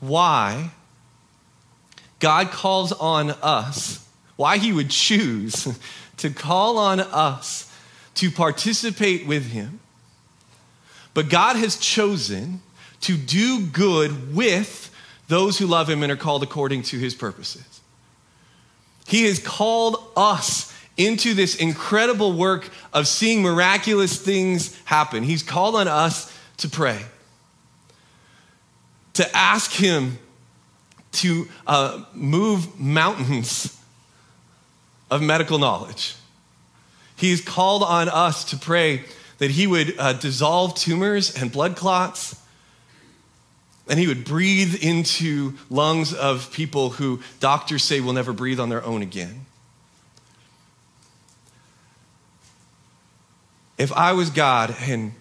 why 0.00 0.70
God 2.20 2.50
calls 2.50 2.92
on 2.92 3.30
us, 3.42 4.06
why 4.36 4.58
He 4.58 4.72
would 4.72 4.90
choose 4.90 5.76
to 6.18 6.30
call 6.30 6.78
on 6.78 7.00
us 7.00 7.67
to 8.18 8.30
participate 8.30 9.26
with 9.26 9.46
Him. 9.50 9.80
But 11.14 11.28
God 11.28 11.56
has 11.56 11.76
chosen 11.76 12.60
to 13.02 13.16
do 13.16 13.66
good 13.66 14.34
with 14.34 14.94
those 15.28 15.58
who 15.58 15.66
love 15.66 15.88
Him 15.88 16.02
and 16.02 16.12
are 16.12 16.16
called 16.16 16.42
according 16.42 16.82
to 16.84 16.98
His 16.98 17.14
purposes. 17.14 17.80
He 19.06 19.24
has 19.24 19.38
called 19.38 20.12
us 20.16 20.74
into 20.96 21.32
this 21.32 21.54
incredible 21.56 22.32
work 22.32 22.68
of 22.92 23.06
seeing 23.06 23.42
miraculous 23.42 24.20
things 24.20 24.76
happen. 24.84 25.22
He's 25.22 25.42
called 25.42 25.76
on 25.76 25.88
us 25.88 26.32
to 26.58 26.68
pray 26.68 27.04
to 29.18 29.36
ask 29.36 29.72
Him 29.72 30.16
to 31.10 31.48
uh, 31.66 32.04
move 32.14 32.78
mountains 32.78 33.76
of 35.10 35.20
medical 35.20 35.58
knowledge. 35.58 36.14
He's 37.18 37.42
called 37.42 37.82
on 37.82 38.08
us 38.08 38.44
to 38.44 38.56
pray 38.56 39.04
that 39.38 39.50
He 39.50 39.66
would 39.66 39.98
uh, 39.98 40.14
dissolve 40.14 40.74
tumors 40.74 41.36
and 41.36 41.52
blood 41.52 41.76
clots. 41.76 42.40
And 43.88 43.98
he 43.98 44.06
would 44.06 44.26
breathe 44.26 44.84
into 44.84 45.54
lungs 45.70 46.12
of 46.12 46.52
people 46.52 46.90
who 46.90 47.20
doctors 47.40 47.82
say 47.82 48.00
will 48.00 48.12
never 48.12 48.34
breathe 48.34 48.60
on 48.60 48.68
their 48.68 48.84
own 48.84 49.00
again. 49.00 49.46
If 53.78 53.90
I 53.92 54.12
was 54.12 54.28
God 54.28 54.76
and 54.82 55.14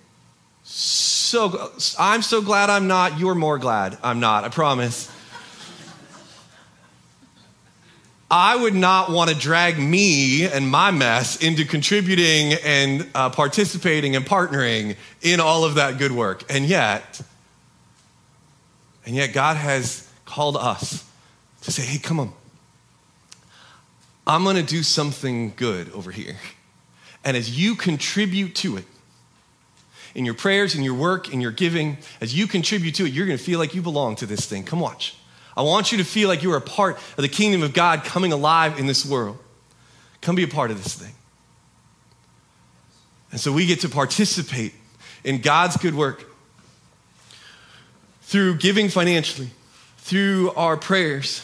so 0.64 1.72
I'm 1.98 2.22
so 2.22 2.42
glad 2.42 2.70
I'm 2.70 2.88
not. 2.88 3.18
You're 3.20 3.36
more 3.36 3.58
glad 3.58 3.98
I'm 4.04 4.20
not, 4.20 4.44
I 4.44 4.50
promise. 4.50 5.10
I 8.30 8.58
would 8.58 8.76
not 8.76 9.10
want 9.10 9.30
to 9.30 9.36
drag 9.36 9.80
me 9.80 10.46
and 10.46 10.70
my 10.70 10.92
mess 10.92 11.42
into 11.42 11.64
contributing 11.64 12.60
and 12.64 13.10
uh, 13.16 13.30
participating 13.30 14.18
and 14.18 14.26
partnering 14.26 14.98
in 15.22 15.40
all 15.40 15.64
of 15.64 15.76
that 15.76 15.98
good 15.98 16.12
work. 16.12 16.44
And 16.50 16.66
yet, 16.66 17.22
and 19.06 19.16
yet, 19.16 19.34
God 19.34 19.56
has 19.56 20.10
called 20.26 20.58
us 20.58 21.10
to 21.62 21.72
say, 21.72 21.84
hey, 21.84 22.00
come 22.00 22.20
on. 22.20 22.34
I'm 24.26 24.44
going 24.44 24.58
to 24.58 24.64
do 24.64 24.84
something 24.84 25.54
good 25.56 25.90
over 25.94 26.12
here. 26.12 26.36
And 27.24 27.38
as 27.38 27.58
you 27.58 27.76
contribute 27.76 28.56
to 28.56 28.78
it, 28.78 28.86
in 30.16 30.26
your 30.26 30.34
prayers, 30.34 30.76
in 30.76 30.84
your 30.84 30.96
work, 30.96 31.32
in 31.32 31.40
your 31.40 31.52
giving, 31.52 31.98
as 32.20 32.36
you 32.36 32.48
contribute 32.48 32.96
to 32.96 33.06
it, 33.06 33.14
you're 33.14 33.26
going 33.26 33.38
to 33.38 33.44
feel 33.44 33.60
like 33.60 33.76
you 33.76 33.82
belong 33.82 34.16
to 34.18 34.26
this 34.26 34.46
thing. 34.46 34.64
Come 34.64 34.80
watch. 34.80 35.17
I 35.58 35.64
want 35.64 35.92
you 35.92 35.98
to 35.98 36.04
feel 36.04 36.30
like 36.30 36.44
you 36.44 36.54
are 36.54 36.58
a 36.58 36.62
part 36.62 36.98
of 36.98 37.24
the 37.24 37.28
kingdom 37.28 37.64
of 37.64 37.74
God 37.74 38.04
coming 38.04 38.32
alive 38.32 38.80
in 38.80 38.86
this 38.86 39.04
world. 39.04 39.40
Come 40.22 40.36
be 40.36 40.44
a 40.44 40.48
part 40.48 40.70
of 40.70 40.82
this 40.82 40.94
thing. 40.94 41.14
And 43.32 43.40
so 43.40 43.52
we 43.52 43.66
get 43.66 43.82
to 43.82 43.90
participate 43.90 44.74
in 45.24 45.42
God's 45.42 45.76
good 45.76 45.96
work 45.96 46.24
through 48.22 48.58
giving 48.58 48.88
financially, 48.88 49.50
through 49.98 50.52
our 50.52 50.78
prayers, 50.78 51.44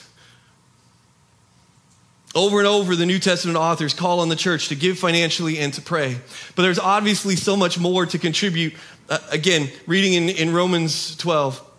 over 2.36 2.60
and 2.60 2.67
over, 2.67 2.95
the 2.95 3.06
New 3.06 3.19
Testament 3.19 3.58
authors 3.58 3.93
call 3.93 4.19
on 4.19 4.30
the 4.30 4.36
church 4.36 4.69
to 4.69 4.76
give 4.76 4.97
financially 4.97 5.60
and 5.60 5.73
to 5.73 5.82
pray. 5.82 6.17
But 6.56 6.63
there's 6.63 6.80
obviously 6.80 7.36
so 7.36 7.56
much 7.56 7.80
more 7.80 8.06
to 8.08 8.17
contribute. 8.17 8.73
Uh, 9.08 9.19
again, 9.30 9.69
reading 9.86 10.13
in, 10.13 10.30
in 10.30 10.54
Romans 10.54 11.15
12 11.17 11.73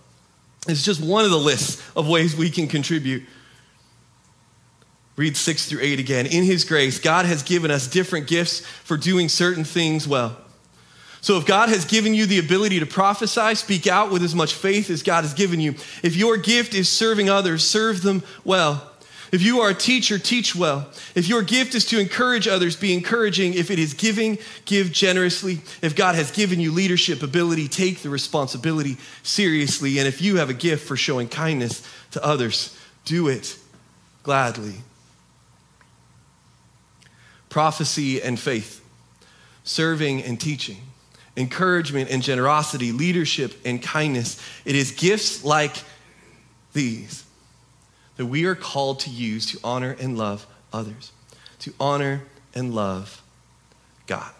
is 0.68 0.82
just 0.82 1.00
one 1.00 1.24
of 1.24 1.30
the 1.30 1.38
lists 1.38 1.82
of 1.96 2.08
ways 2.08 2.36
we 2.36 2.50
can 2.50 2.68
contribute. 2.68 3.24
Read 5.16 5.36
6 5.36 5.68
through 5.68 5.80
8 5.80 6.00
again. 6.00 6.26
In 6.26 6.44
His 6.44 6.64
grace, 6.64 6.98
God 6.98 7.26
has 7.26 7.42
given 7.42 7.70
us 7.70 7.86
different 7.86 8.26
gifts 8.26 8.60
for 8.60 8.96
doing 8.96 9.28
certain 9.28 9.64
things 9.64 10.08
well. 10.08 10.36
So 11.20 11.38
if 11.38 11.46
God 11.46 11.70
has 11.70 11.84
given 11.86 12.12
you 12.12 12.26
the 12.26 12.38
ability 12.38 12.80
to 12.80 12.86
prophesy, 12.86 13.54
speak 13.54 13.86
out 13.86 14.10
with 14.10 14.22
as 14.22 14.34
much 14.34 14.52
faith 14.52 14.90
as 14.90 15.02
God 15.02 15.22
has 15.22 15.32
given 15.32 15.58
you. 15.58 15.72
If 16.02 16.16
your 16.16 16.36
gift 16.36 16.74
is 16.74 16.90
serving 16.90 17.30
others, 17.30 17.66
serve 17.66 18.02
them 18.02 18.22
well. 18.44 18.90
If 19.34 19.42
you 19.42 19.62
are 19.62 19.70
a 19.70 19.74
teacher, 19.74 20.16
teach 20.16 20.54
well. 20.54 20.88
If 21.16 21.26
your 21.26 21.42
gift 21.42 21.74
is 21.74 21.84
to 21.86 21.98
encourage 21.98 22.46
others, 22.46 22.76
be 22.76 22.94
encouraging. 22.94 23.54
If 23.54 23.68
it 23.68 23.80
is 23.80 23.92
giving, 23.92 24.38
give 24.64 24.92
generously. 24.92 25.60
If 25.82 25.96
God 25.96 26.14
has 26.14 26.30
given 26.30 26.60
you 26.60 26.70
leadership 26.70 27.20
ability, 27.20 27.66
take 27.66 27.98
the 27.98 28.10
responsibility 28.10 28.96
seriously. 29.24 29.98
And 29.98 30.06
if 30.06 30.22
you 30.22 30.36
have 30.36 30.50
a 30.50 30.54
gift 30.54 30.86
for 30.86 30.96
showing 30.96 31.26
kindness 31.26 31.84
to 32.12 32.24
others, 32.24 32.78
do 33.06 33.26
it 33.26 33.58
gladly. 34.22 34.76
Prophecy 37.48 38.22
and 38.22 38.38
faith, 38.38 38.84
serving 39.64 40.22
and 40.22 40.40
teaching, 40.40 40.78
encouragement 41.36 42.08
and 42.08 42.22
generosity, 42.22 42.92
leadership 42.92 43.52
and 43.64 43.82
kindness. 43.82 44.40
It 44.64 44.76
is 44.76 44.92
gifts 44.92 45.42
like 45.42 45.74
these 46.72 47.23
that 48.16 48.26
we 48.26 48.44
are 48.44 48.54
called 48.54 49.00
to 49.00 49.10
use 49.10 49.46
to 49.46 49.58
honor 49.64 49.96
and 49.98 50.16
love 50.16 50.46
others, 50.72 51.12
to 51.60 51.72
honor 51.80 52.22
and 52.54 52.74
love 52.74 53.22
God. 54.06 54.32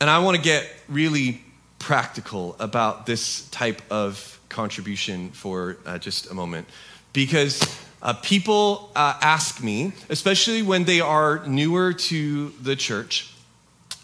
And 0.00 0.08
I 0.08 0.20
want 0.20 0.36
to 0.36 0.42
get 0.42 0.66
really 0.88 1.42
practical 1.78 2.56
about 2.58 3.06
this 3.06 3.48
type 3.50 3.82
of 3.90 4.38
contribution 4.48 5.30
for 5.30 5.76
uh, 5.84 5.98
just 5.98 6.30
a 6.30 6.34
moment 6.34 6.68
because 7.12 7.60
uh, 8.00 8.12
people 8.12 8.92
uh, 8.94 9.18
ask 9.20 9.62
me, 9.62 9.92
especially 10.08 10.62
when 10.62 10.84
they 10.84 11.00
are 11.00 11.44
newer 11.46 11.92
to 11.92 12.50
the 12.62 12.76
church, 12.76 13.34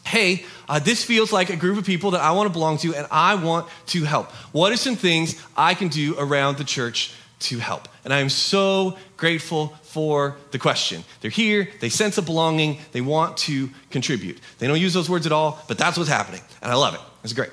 hey, 0.06 0.44
uh, 0.68 0.78
this 0.78 1.04
feels 1.04 1.32
like 1.32 1.50
a 1.50 1.56
group 1.56 1.78
of 1.78 1.84
people 1.84 2.12
that 2.12 2.20
I 2.20 2.32
want 2.32 2.46
to 2.46 2.52
belong 2.52 2.78
to 2.78 2.94
and 2.94 3.06
I 3.10 3.34
want 3.34 3.68
to 3.86 4.04
help. 4.04 4.30
What 4.52 4.72
are 4.72 4.76
some 4.76 4.96
things 4.96 5.42
I 5.56 5.74
can 5.74 5.88
do 5.88 6.14
around 6.18 6.58
the 6.58 6.64
church 6.64 7.14
to 7.40 7.58
help? 7.58 7.88
And 8.04 8.12
I 8.12 8.20
am 8.20 8.28
so 8.28 8.98
grateful 9.16 9.68
for 9.82 10.36
the 10.50 10.58
question. 10.58 11.04
They're 11.20 11.30
here, 11.30 11.68
they 11.80 11.88
sense 11.88 12.18
a 12.18 12.22
belonging, 12.22 12.78
they 12.92 13.00
want 13.00 13.36
to 13.38 13.70
contribute. 13.90 14.40
They 14.58 14.66
don't 14.66 14.80
use 14.80 14.92
those 14.92 15.08
words 15.08 15.26
at 15.26 15.32
all, 15.32 15.62
but 15.68 15.78
that's 15.78 15.96
what's 15.96 16.10
happening. 16.10 16.40
And 16.62 16.70
I 16.70 16.74
love 16.74 16.94
it. 16.94 17.00
It's 17.22 17.32
great. 17.32 17.50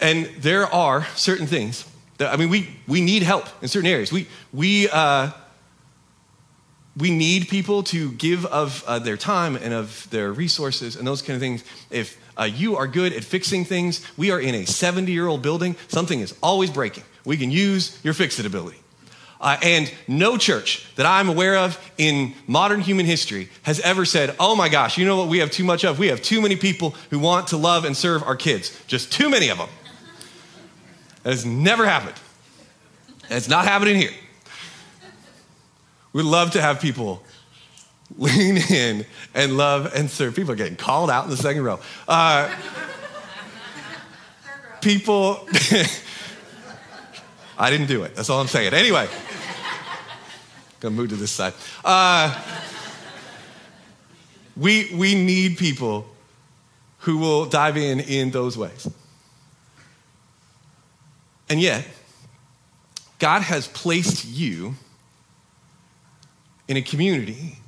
And 0.00 0.26
there 0.38 0.66
are 0.66 1.06
certain 1.14 1.46
things 1.46 1.88
that, 2.18 2.32
I 2.32 2.36
mean, 2.36 2.50
we, 2.50 2.68
we 2.86 3.00
need 3.00 3.22
help 3.22 3.46
in 3.62 3.68
certain 3.68 3.88
areas. 3.88 4.12
We, 4.12 4.26
we, 4.52 4.88
uh, 4.88 5.30
we 6.96 7.10
need 7.10 7.48
people 7.48 7.82
to 7.84 8.12
give 8.12 8.46
of 8.46 8.84
uh, 8.86 8.98
their 8.98 9.16
time 9.16 9.56
and 9.56 9.74
of 9.74 10.08
their 10.10 10.32
resources 10.32 10.96
and 10.96 11.06
those 11.06 11.22
kind 11.22 11.34
of 11.34 11.40
things. 11.40 11.64
If 11.90 12.16
uh, 12.38 12.44
you 12.44 12.76
are 12.76 12.86
good 12.86 13.12
at 13.12 13.24
fixing 13.24 13.64
things, 13.64 14.04
we 14.16 14.30
are 14.30 14.40
in 14.40 14.54
a 14.54 14.64
70 14.64 15.10
year 15.10 15.26
old 15.26 15.42
building. 15.42 15.76
Something 15.88 16.20
is 16.20 16.34
always 16.42 16.70
breaking. 16.70 17.04
We 17.24 17.36
can 17.36 17.50
use 17.50 17.98
your 18.04 18.14
fix 18.14 18.38
it 18.38 18.46
ability. 18.46 18.78
Uh, 19.40 19.58
and 19.62 19.92
no 20.08 20.38
church 20.38 20.86
that 20.94 21.04
I'm 21.04 21.28
aware 21.28 21.58
of 21.58 21.78
in 21.98 22.32
modern 22.46 22.80
human 22.80 23.04
history 23.04 23.50
has 23.64 23.78
ever 23.80 24.04
said, 24.04 24.34
oh 24.40 24.56
my 24.56 24.68
gosh, 24.68 24.96
you 24.96 25.04
know 25.04 25.16
what 25.16 25.28
we 25.28 25.38
have 25.38 25.50
too 25.50 25.64
much 25.64 25.84
of? 25.84 25.98
We 25.98 26.06
have 26.08 26.22
too 26.22 26.40
many 26.40 26.56
people 26.56 26.94
who 27.10 27.18
want 27.18 27.48
to 27.48 27.56
love 27.56 27.84
and 27.84 27.96
serve 27.96 28.22
our 28.22 28.36
kids. 28.36 28.78
Just 28.86 29.12
too 29.12 29.28
many 29.28 29.48
of 29.48 29.58
them. 29.58 29.68
That 31.24 31.30
has 31.30 31.44
never 31.44 31.84
happened. 31.84 32.16
It's 33.28 33.48
not 33.48 33.64
happening 33.64 33.96
here. 33.96 34.12
We 36.14 36.22
love 36.22 36.52
to 36.52 36.62
have 36.62 36.80
people 36.80 37.22
lean 38.16 38.56
in 38.56 39.04
and 39.34 39.56
love 39.56 39.92
and 39.94 40.08
serve. 40.08 40.36
People 40.36 40.52
are 40.52 40.56
getting 40.56 40.76
called 40.76 41.10
out 41.10 41.24
in 41.24 41.30
the 41.30 41.36
second 41.36 41.64
row. 41.64 41.80
Uh, 42.06 42.54
people, 44.80 45.48
I 47.58 47.68
didn't 47.68 47.88
do 47.88 48.04
it. 48.04 48.14
That's 48.14 48.30
all 48.30 48.40
I'm 48.40 48.46
saying. 48.46 48.74
Anyway, 48.74 49.08
gonna 50.78 50.94
move 50.94 51.08
to 51.08 51.16
this 51.16 51.32
side. 51.32 51.52
Uh, 51.84 52.40
we, 54.56 54.94
we 54.94 55.16
need 55.16 55.58
people 55.58 56.06
who 56.98 57.18
will 57.18 57.46
dive 57.46 57.76
in 57.76 57.98
in 57.98 58.30
those 58.30 58.56
ways. 58.56 58.88
And 61.48 61.60
yet, 61.60 61.84
God 63.18 63.42
has 63.42 63.66
placed 63.66 64.24
you 64.24 64.76
in 66.68 66.76
a 66.76 66.82
community, 66.82 67.58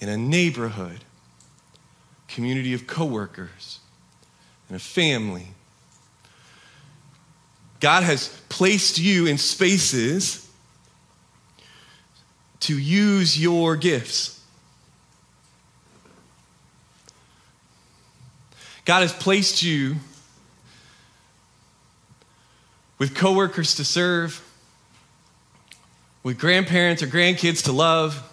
in 0.00 0.08
a 0.08 0.16
neighborhood, 0.16 1.04
community 2.28 2.74
of 2.74 2.86
coworkers, 2.86 3.80
in 4.68 4.76
a 4.76 4.78
family. 4.78 5.48
God 7.80 8.02
has 8.02 8.28
placed 8.48 8.98
you 8.98 9.26
in 9.26 9.38
spaces 9.38 10.48
to 12.60 12.78
use 12.78 13.38
your 13.40 13.76
gifts. 13.76 14.40
God 18.84 19.02
has 19.02 19.12
placed 19.12 19.62
you 19.62 19.96
with 22.98 23.14
coworkers 23.14 23.74
to 23.76 23.84
serve, 23.84 24.40
with 26.22 26.38
grandparents 26.38 27.02
or 27.02 27.06
grandkids 27.06 27.64
to 27.64 27.72
love, 27.72 28.28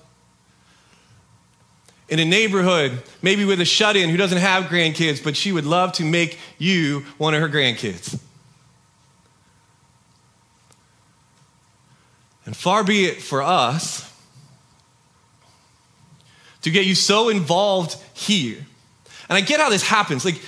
in 2.09 2.19
a 2.19 2.25
neighborhood, 2.25 3.03
maybe 3.21 3.45
with 3.45 3.61
a 3.61 3.65
shut 3.65 3.95
in 3.95 4.09
who 4.09 4.17
doesn't 4.17 4.39
have 4.39 4.65
grandkids, 4.65 5.23
but 5.23 5.37
she 5.37 5.51
would 5.51 5.65
love 5.65 5.91
to 5.93 6.03
make 6.03 6.39
you 6.57 7.01
one 7.17 7.35
of 7.35 7.41
her 7.41 7.49
grandkids. 7.49 8.19
And 12.45 12.57
far 12.57 12.83
be 12.83 13.05
it 13.05 13.21
for 13.21 13.43
us 13.43 14.11
to 16.63 16.71
get 16.71 16.87
you 16.87 16.95
so 16.95 17.29
involved 17.29 17.95
here. 18.15 18.57
And 19.29 19.37
I 19.37 19.41
get 19.41 19.59
how 19.59 19.69
this 19.69 19.83
happens. 19.83 20.25
Like, 20.25 20.41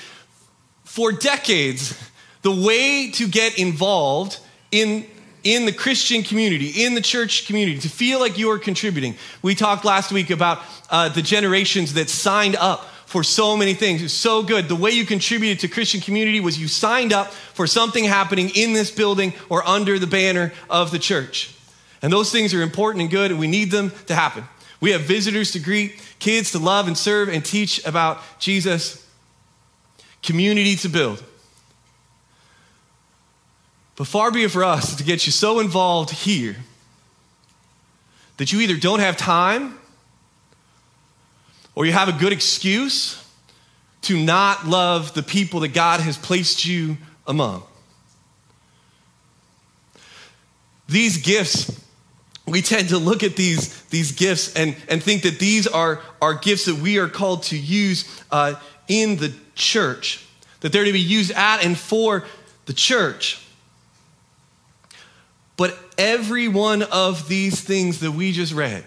for 0.84 1.12
decades, 1.12 1.96
the 2.42 2.52
way 2.52 3.12
to 3.12 3.28
get 3.28 3.60
involved 3.60 4.40
in, 4.72 5.06
in 5.44 5.66
the 5.66 5.72
Christian 5.72 6.24
community, 6.24 6.86
in 6.86 6.94
the 6.94 7.02
church 7.02 7.48
community, 7.48 7.80
to 7.80 7.90
feel 7.90 8.20
like 8.20 8.38
you 8.38 8.52
are 8.52 8.60
contributing. 8.60 9.16
We 9.42 9.56
talked 9.56 9.86
last 9.86 10.12
week 10.12 10.30
about 10.30 10.60
uh, 10.90 11.10
the 11.10 11.22
generations 11.22 11.94
that 11.94 12.10
signed 12.10 12.56
up 12.56 12.86
for 13.06 13.24
so 13.24 13.58
many 13.58 13.74
things. 13.74 14.02
It's 14.02 14.14
so 14.14 14.42
good. 14.42 14.70
The 14.70 14.76
way 14.76 14.92
you 14.92 15.06
contributed 15.06 15.60
to 15.60 15.68
Christian 15.68 16.00
community 16.00 16.40
was 16.40 16.60
you 16.60 16.68
signed 16.68 17.12
up 17.12 17.34
for 17.34 17.68
something 17.68 18.06
happening 18.06 18.52
in 18.56 18.74
this 18.74 18.90
building 18.90 19.34
or 19.50 19.68
under 19.68 20.00
the 20.00 20.08
banner 20.08 20.54
of 20.70 20.92
the 20.92 21.00
church. 21.00 21.54
And 22.02 22.12
those 22.12 22.32
things 22.32 22.54
are 22.54 22.62
important 22.62 23.02
and 23.02 23.12
good, 23.12 23.32
and 23.32 23.40
we 23.40 23.48
need 23.48 23.70
them 23.70 23.92
to 24.08 24.16
happen. 24.16 24.46
We 24.80 24.92
have 24.92 25.02
visitors 25.02 25.52
to 25.52 25.60
greet, 25.60 26.02
kids 26.20 26.52
to 26.54 26.60
love 26.60 26.88
and 26.88 26.98
serve 26.98 27.30
and 27.30 27.44
teach 27.44 27.86
about 27.86 28.22
Jesus, 28.40 29.06
community 30.24 30.76
to 30.78 30.90
build. 30.90 31.24
But 34.02 34.08
far 34.08 34.32
be 34.32 34.44
it 34.44 34.50
for 34.50 34.64
us 34.64 34.96
to 34.96 35.04
get 35.04 35.28
you 35.28 35.32
so 35.32 35.60
involved 35.60 36.10
here 36.10 36.56
that 38.38 38.52
you 38.52 38.60
either 38.62 38.76
don't 38.76 38.98
have 38.98 39.16
time 39.16 39.78
or 41.76 41.86
you 41.86 41.92
have 41.92 42.10
a 42.10 42.12
good 42.12 42.34
excuse 42.34 43.24
to 44.02 44.18
not 44.18 44.66
love 44.66 45.14
the 45.14 45.22
people 45.22 45.60
that 45.60 45.76
God 45.76 46.00
has 46.00 46.18
placed 46.18 46.66
you 46.66 46.98
among. 47.28 47.62
These 50.90 51.18
gifts, 51.18 51.86
we 52.48 52.64
tend 52.64 52.90
to 52.90 52.98
look 52.98 53.22
at 53.22 53.36
these, 53.36 53.84
these 53.84 54.14
gifts 54.14 54.56
and, 54.56 54.76
and 54.90 55.04
think 55.04 55.22
that 55.22 55.38
these 55.38 55.68
are, 55.68 56.02
are 56.20 56.34
gifts 56.34 56.66
that 56.66 56.78
we 56.78 56.98
are 56.98 57.08
called 57.08 57.44
to 57.44 57.56
use 57.56 58.24
uh, 58.32 58.56
in 58.88 59.18
the 59.18 59.32
church, 59.54 60.26
that 60.62 60.74
they're 60.74 60.86
to 60.86 60.92
be 60.92 61.00
used 61.00 61.30
at 61.34 61.64
and 61.64 61.78
for 61.78 62.26
the 62.66 62.74
church. 62.74 63.38
But 65.58 65.78
every 65.98 66.48
one 66.48 66.84
of 66.84 67.28
these 67.28 67.62
things 67.62 68.00
that 68.00 68.12
we 68.12 68.32
just 68.32 68.54
read 68.54 68.84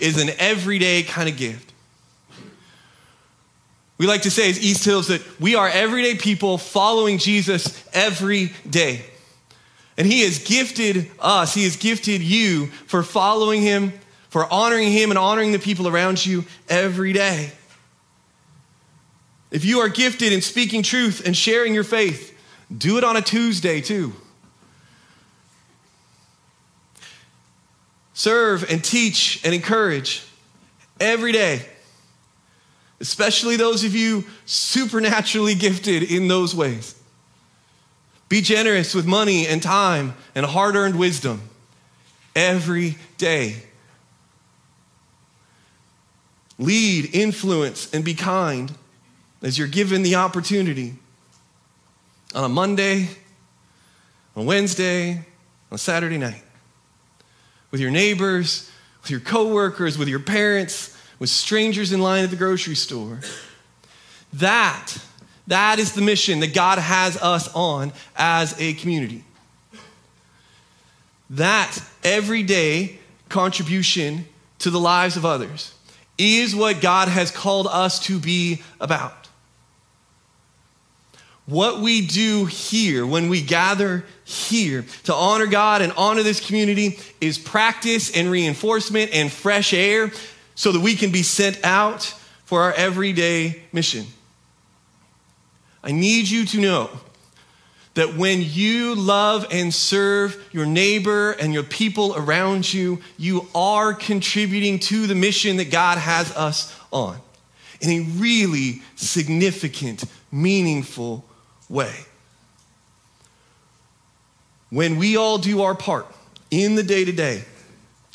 is 0.00 0.20
an 0.20 0.30
everyday 0.38 1.02
kind 1.02 1.28
of 1.28 1.36
gift. 1.36 1.72
We 3.96 4.06
like 4.06 4.22
to 4.22 4.30
say 4.30 4.50
as 4.50 4.60
East 4.60 4.84
Hills 4.84 5.08
that 5.08 5.22
we 5.40 5.54
are 5.54 5.68
everyday 5.68 6.16
people 6.16 6.58
following 6.58 7.18
Jesus 7.18 7.84
every 7.92 8.52
day. 8.68 9.04
And 9.96 10.06
He 10.06 10.22
has 10.22 10.42
gifted 10.42 11.10
us, 11.20 11.54
He 11.54 11.64
has 11.64 11.76
gifted 11.76 12.20
you 12.20 12.66
for 12.66 13.02
following 13.02 13.62
Him, 13.62 13.92
for 14.30 14.52
honoring 14.52 14.90
Him 14.90 15.10
and 15.10 15.18
honoring 15.18 15.52
the 15.52 15.60
people 15.60 15.86
around 15.86 16.24
you 16.24 16.44
every 16.68 17.12
day. 17.12 17.52
If 19.52 19.64
you 19.64 19.78
are 19.80 19.88
gifted 19.88 20.32
in 20.32 20.40
speaking 20.42 20.82
truth 20.82 21.24
and 21.24 21.36
sharing 21.36 21.72
your 21.72 21.84
faith, 21.84 22.36
do 22.76 22.98
it 22.98 23.04
on 23.04 23.16
a 23.16 23.22
Tuesday 23.22 23.80
too. 23.80 24.12
Serve 28.14 28.70
and 28.70 28.82
teach 28.82 29.44
and 29.44 29.52
encourage 29.52 30.24
every 30.98 31.32
day, 31.32 31.66
especially 33.00 33.56
those 33.56 33.84
of 33.84 33.94
you 33.94 34.24
supernaturally 34.46 35.54
gifted 35.56 36.02
in 36.04 36.28
those 36.28 36.54
ways. 36.54 36.98
Be 38.30 38.40
generous 38.40 38.94
with 38.94 39.04
money 39.04 39.46
and 39.46 39.62
time 39.62 40.14
and 40.34 40.46
hard 40.46 40.76
earned 40.76 40.98
wisdom 40.98 41.42
every 42.34 42.96
day. 43.18 43.62
Lead, 46.56 47.14
influence, 47.14 47.92
and 47.92 48.04
be 48.04 48.14
kind 48.14 48.72
as 49.42 49.58
you're 49.58 49.68
given 49.68 50.02
the 50.02 50.14
opportunity 50.14 50.94
on 52.34 52.44
a 52.44 52.48
Monday, 52.48 53.08
on 54.34 54.44
a 54.44 54.46
Wednesday, 54.46 55.10
on 55.10 55.72
a 55.72 55.78
Saturday 55.78 56.16
night 56.16 56.43
with 57.74 57.80
your 57.80 57.90
neighbors, 57.90 58.70
with 59.02 59.10
your 59.10 59.18
coworkers, 59.18 59.98
with 59.98 60.06
your 60.06 60.20
parents, 60.20 60.96
with 61.18 61.28
strangers 61.28 61.90
in 61.90 62.00
line 62.00 62.22
at 62.22 62.30
the 62.30 62.36
grocery 62.36 62.76
store. 62.76 63.18
That, 64.34 64.96
that 65.48 65.80
is 65.80 65.90
the 65.90 66.00
mission 66.00 66.38
that 66.38 66.54
God 66.54 66.78
has 66.78 67.20
us 67.20 67.52
on 67.52 67.92
as 68.14 68.54
a 68.60 68.74
community. 68.74 69.24
That 71.30 71.76
everyday 72.04 73.00
contribution 73.28 74.26
to 74.60 74.70
the 74.70 74.78
lives 74.78 75.16
of 75.16 75.24
others 75.24 75.74
is 76.16 76.54
what 76.54 76.80
God 76.80 77.08
has 77.08 77.32
called 77.32 77.66
us 77.66 77.98
to 78.04 78.20
be 78.20 78.62
about. 78.80 79.23
What 81.46 81.80
we 81.80 82.06
do 82.06 82.46
here 82.46 83.06
when 83.06 83.28
we 83.28 83.42
gather 83.42 84.04
here 84.24 84.86
to 85.04 85.14
honor 85.14 85.46
God 85.46 85.82
and 85.82 85.92
honor 85.96 86.22
this 86.22 86.44
community 86.44 86.98
is 87.20 87.36
practice 87.36 88.16
and 88.16 88.30
reinforcement 88.30 89.10
and 89.12 89.30
fresh 89.30 89.74
air 89.74 90.10
so 90.54 90.72
that 90.72 90.80
we 90.80 90.94
can 90.94 91.12
be 91.12 91.22
sent 91.22 91.62
out 91.62 92.02
for 92.46 92.62
our 92.62 92.72
everyday 92.72 93.62
mission. 93.72 94.06
I 95.82 95.92
need 95.92 96.28
you 96.28 96.46
to 96.46 96.60
know 96.60 96.90
that 97.92 98.16
when 98.16 98.40
you 98.42 98.94
love 98.94 99.46
and 99.50 99.72
serve 99.72 100.42
your 100.50 100.64
neighbor 100.64 101.32
and 101.32 101.52
your 101.52 101.62
people 101.62 102.16
around 102.16 102.72
you, 102.72 103.00
you 103.18 103.46
are 103.54 103.92
contributing 103.92 104.78
to 104.78 105.06
the 105.06 105.14
mission 105.14 105.58
that 105.58 105.70
God 105.70 105.98
has 105.98 106.34
us 106.34 106.74
on 106.90 107.18
in 107.82 107.90
a 107.90 108.00
really 108.18 108.80
significant, 108.96 110.04
meaningful 110.32 111.24
way. 111.68 111.94
When 114.70 114.98
we 114.98 115.16
all 115.16 115.38
do 115.38 115.62
our 115.62 115.74
part 115.74 116.06
in 116.50 116.74
the 116.74 116.82
day 116.82 117.04
to 117.04 117.12
day, 117.12 117.44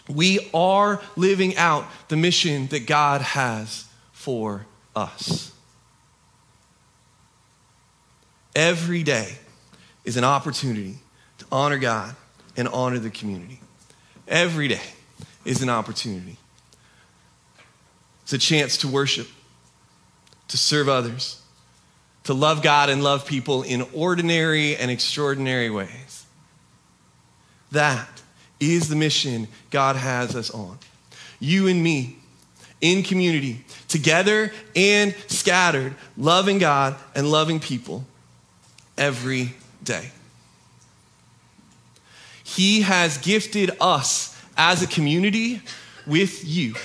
we 0.08 0.50
are 0.54 1.02
living 1.16 1.56
out 1.56 1.86
the 2.10 2.18
mission 2.18 2.68
that 2.68 2.88
God 2.88 3.22
has 3.22 3.86
for 4.12 4.66
us. 4.96 5.52
Every 8.56 9.04
day 9.04 9.38
is 10.04 10.18
an 10.18 10.24
opportunity 10.24 10.98
to 11.38 11.46
honor 11.52 11.78
God 11.78 12.16
and 12.58 12.68
honor 12.68 13.00
the 13.00 13.12
community. 13.12 13.62
Every 14.28 14.68
day 14.68 14.82
is 15.46 15.62
an 15.62 15.70
opportunity. 15.70 16.38
It's 18.24 18.34
a 18.34 18.38
chance 18.38 18.78
to 18.78 18.88
worship, 18.88 19.28
to 20.50 20.58
serve 20.58 20.90
others, 20.90 21.39
to 22.30 22.36
love 22.36 22.62
God 22.62 22.92
and 22.92 23.04
love 23.04 23.26
people 23.26 23.64
in 23.64 23.84
ordinary 23.92 24.78
and 24.78 24.92
extraordinary 24.92 25.72
ways. 25.72 26.28
That 27.72 28.22
is 28.60 28.88
the 28.88 28.96
mission 28.96 29.48
God 29.72 29.96
has 29.96 30.36
us 30.36 30.52
on. 30.52 30.78
You 31.40 31.68
and 31.68 31.82
me 31.82 32.18
in 32.82 33.02
community, 33.02 33.66
together 33.88 34.52
and 34.76 35.16
scattered, 35.26 35.96
loving 36.18 36.60
God 36.60 36.98
and 37.16 37.32
loving 37.32 37.60
people 37.60 38.06
every 38.96 39.56
day. 39.84 40.12
He 42.44 42.82
has 42.82 43.18
gifted 43.18 43.72
us 43.82 44.40
as 44.56 44.84
a 44.84 44.88
community 44.88 45.64
with 46.06 46.48
you. 46.48 46.76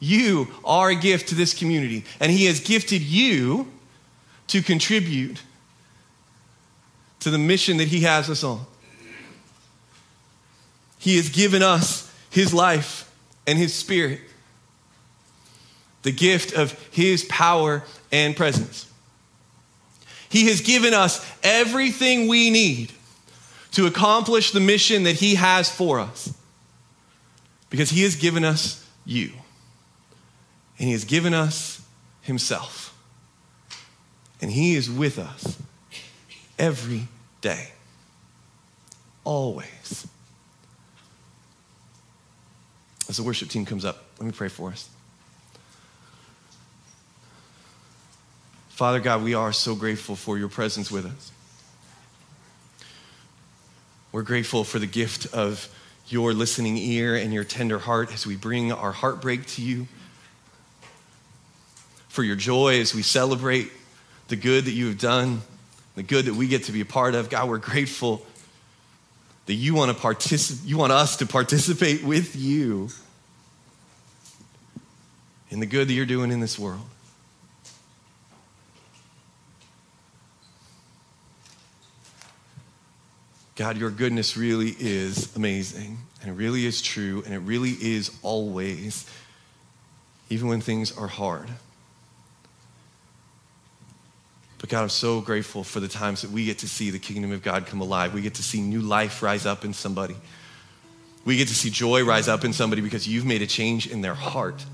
You 0.00 0.48
are 0.64 0.90
a 0.90 0.96
gift 0.96 1.28
to 1.28 1.36
this 1.36 1.54
community, 1.54 2.04
and 2.18 2.32
He 2.32 2.46
has 2.46 2.58
gifted 2.58 3.00
you 3.00 3.68
to 4.48 4.62
contribute 4.62 5.40
to 7.20 7.30
the 7.30 7.38
mission 7.38 7.78
that 7.78 7.88
He 7.88 8.00
has 8.00 8.28
us 8.28 8.44
on. 8.44 8.64
He 10.98 11.16
has 11.16 11.28
given 11.28 11.62
us 11.62 12.12
His 12.30 12.52
life 12.52 13.10
and 13.46 13.58
His 13.58 13.74
Spirit, 13.74 14.20
the 16.02 16.12
gift 16.12 16.52
of 16.52 16.72
His 16.90 17.24
power 17.24 17.82
and 18.10 18.36
presence. 18.36 18.90
He 20.28 20.48
has 20.48 20.60
given 20.60 20.92
us 20.92 21.24
everything 21.42 22.28
we 22.28 22.50
need 22.50 22.92
to 23.72 23.86
accomplish 23.86 24.50
the 24.50 24.60
mission 24.60 25.04
that 25.04 25.16
He 25.16 25.34
has 25.36 25.70
for 25.70 26.00
us 26.00 26.32
because 27.70 27.90
He 27.90 28.02
has 28.02 28.16
given 28.16 28.44
us 28.44 28.84
you 29.04 29.30
and 30.78 30.86
He 30.86 30.92
has 30.92 31.04
given 31.04 31.34
us 31.34 31.82
Himself. 32.22 32.87
And 34.40 34.50
He 34.50 34.74
is 34.74 34.90
with 34.90 35.18
us 35.18 35.58
every 36.58 37.08
day, 37.40 37.68
always. 39.24 40.06
As 43.08 43.16
the 43.16 43.22
worship 43.22 43.48
team 43.48 43.64
comes 43.64 43.84
up, 43.84 44.04
let 44.18 44.26
me 44.26 44.32
pray 44.32 44.48
for 44.48 44.70
us. 44.70 44.88
Father 48.68 49.00
God, 49.00 49.24
we 49.24 49.34
are 49.34 49.52
so 49.52 49.74
grateful 49.74 50.14
for 50.14 50.38
your 50.38 50.48
presence 50.48 50.90
with 50.90 51.06
us. 51.06 51.32
We're 54.12 54.22
grateful 54.22 54.62
for 54.62 54.78
the 54.78 54.86
gift 54.86 55.32
of 55.34 55.68
your 56.06 56.32
listening 56.32 56.76
ear 56.76 57.16
and 57.16 57.32
your 57.32 57.44
tender 57.44 57.78
heart 57.78 58.12
as 58.12 58.26
we 58.26 58.36
bring 58.36 58.72
our 58.72 58.92
heartbreak 58.92 59.46
to 59.46 59.62
you. 59.62 59.88
For 62.08 62.22
your 62.22 62.36
joy 62.36 62.80
as 62.80 62.94
we 62.94 63.02
celebrate 63.02 63.70
the 64.28 64.36
good 64.36 64.66
that 64.66 64.72
you 64.72 64.86
have 64.86 64.98
done, 64.98 65.42
the 65.94 66.02
good 66.02 66.26
that 66.26 66.34
we 66.34 66.46
get 66.46 66.64
to 66.64 66.72
be 66.72 66.80
a 66.80 66.86
part 66.86 67.14
of. 67.14 67.28
God, 67.28 67.48
we're 67.48 67.58
grateful 67.58 68.24
that 69.46 69.54
you 69.54 69.74
want 69.74 69.90
to 69.90 70.00
participate, 70.00 70.68
you 70.68 70.76
want 70.76 70.92
us 70.92 71.16
to 71.16 71.26
participate 71.26 72.04
with 72.04 72.36
you 72.36 72.90
in 75.50 75.60
the 75.60 75.66
good 75.66 75.88
that 75.88 75.94
you're 75.94 76.06
doing 76.06 76.30
in 76.30 76.40
this 76.40 76.58
world. 76.58 76.82
God, 83.56 83.76
your 83.76 83.90
goodness 83.90 84.36
really 84.36 84.76
is 84.78 85.34
amazing, 85.34 85.98
and 86.20 86.30
it 86.30 86.34
really 86.34 86.64
is 86.64 86.80
true, 86.80 87.24
and 87.24 87.34
it 87.34 87.40
really 87.40 87.72
is 87.72 88.16
always, 88.22 89.04
even 90.30 90.46
when 90.46 90.60
things 90.60 90.96
are 90.96 91.08
hard. 91.08 91.48
But 94.58 94.70
God, 94.70 94.82
I'm 94.82 94.88
so 94.88 95.20
grateful 95.20 95.62
for 95.62 95.80
the 95.80 95.88
times 95.88 96.22
that 96.22 96.30
we 96.30 96.44
get 96.44 96.58
to 96.58 96.68
see 96.68 96.90
the 96.90 96.98
kingdom 96.98 97.32
of 97.32 97.42
God 97.42 97.66
come 97.66 97.80
alive. 97.80 98.12
We 98.12 98.22
get 98.22 98.34
to 98.34 98.42
see 98.42 98.60
new 98.60 98.80
life 98.80 99.22
rise 99.22 99.46
up 99.46 99.64
in 99.64 99.72
somebody. 99.72 100.16
We 101.24 101.36
get 101.36 101.48
to 101.48 101.54
see 101.54 101.70
joy 101.70 102.04
rise 102.04 102.26
up 102.26 102.44
in 102.44 102.52
somebody 102.52 102.82
because 102.82 103.06
you've 103.06 103.26
made 103.26 103.42
a 103.42 103.46
change 103.46 103.86
in 103.86 104.00
their 104.00 104.14
heart. 104.14 104.64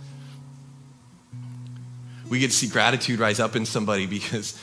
We 2.29 2.39
get 2.39 2.51
to 2.51 2.57
see 2.57 2.69
gratitude 2.69 3.21
rise 3.21 3.41
up 3.41 3.57
in 3.57 3.67
somebody 3.67 4.07
because 4.07 4.59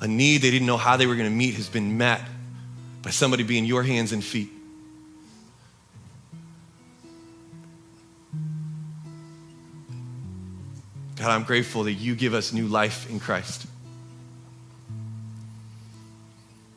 a 0.00 0.08
need 0.08 0.38
they 0.38 0.50
didn't 0.50 0.66
know 0.66 0.76
how 0.76 0.96
they 0.96 1.06
were 1.06 1.14
going 1.14 1.30
to 1.30 1.34
meet 1.34 1.54
has 1.54 1.68
been 1.68 1.96
met 1.96 2.20
by 3.02 3.10
somebody 3.10 3.44
being 3.44 3.64
your 3.64 3.82
hands 3.82 4.12
and 4.12 4.22
feet. 4.22 4.50
God, 11.16 11.28
I'm 11.28 11.44
grateful 11.44 11.84
that 11.84 11.92
you 11.92 12.14
give 12.14 12.34
us 12.34 12.52
new 12.52 12.66
life 12.66 13.08
in 13.10 13.20
Christ. 13.20 13.66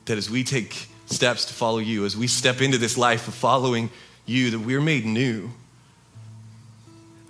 That 0.06 0.18
as 0.18 0.30
we 0.30 0.44
take 0.44 0.88
steps 1.06 1.46
to 1.46 1.54
follow 1.54 1.80
you, 1.80 2.06
as 2.06 2.18
we 2.18 2.28
step 2.28 2.62
into 2.62 2.78
this 2.78 2.98
life 2.98 3.28
of 3.28 3.34
following 3.34 3.90
you, 4.26 4.52
that 4.52 4.60
we're 4.60 4.82
made 4.82 5.06
new. 5.06 5.50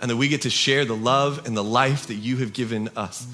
And 0.00 0.10
that 0.10 0.16
we 0.16 0.28
get 0.28 0.42
to 0.42 0.50
share 0.50 0.84
the 0.84 0.96
love 0.96 1.46
and 1.46 1.56
the 1.56 1.64
life 1.64 2.08
that 2.08 2.14
you 2.14 2.36
have 2.38 2.52
given 2.52 2.90
us. 2.96 3.26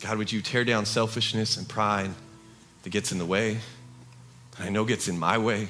God, 0.00 0.16
would 0.18 0.32
you 0.32 0.40
tear 0.40 0.64
down 0.64 0.86
selfishness 0.86 1.56
and 1.56 1.68
pride 1.68 2.10
that 2.82 2.90
gets 2.90 3.12
in 3.12 3.18
the 3.18 3.26
way? 3.26 3.58
I 4.58 4.68
know 4.68 4.84
gets 4.84 5.08
in 5.08 5.18
my 5.18 5.38
way. 5.38 5.68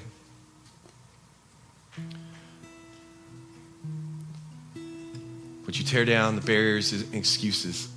Would 5.67 5.79
you 5.79 5.85
tear 5.85 6.05
down 6.05 6.35
the 6.37 6.43
barriers 6.43 6.93
and 6.93 7.15
excuses? 7.15 7.89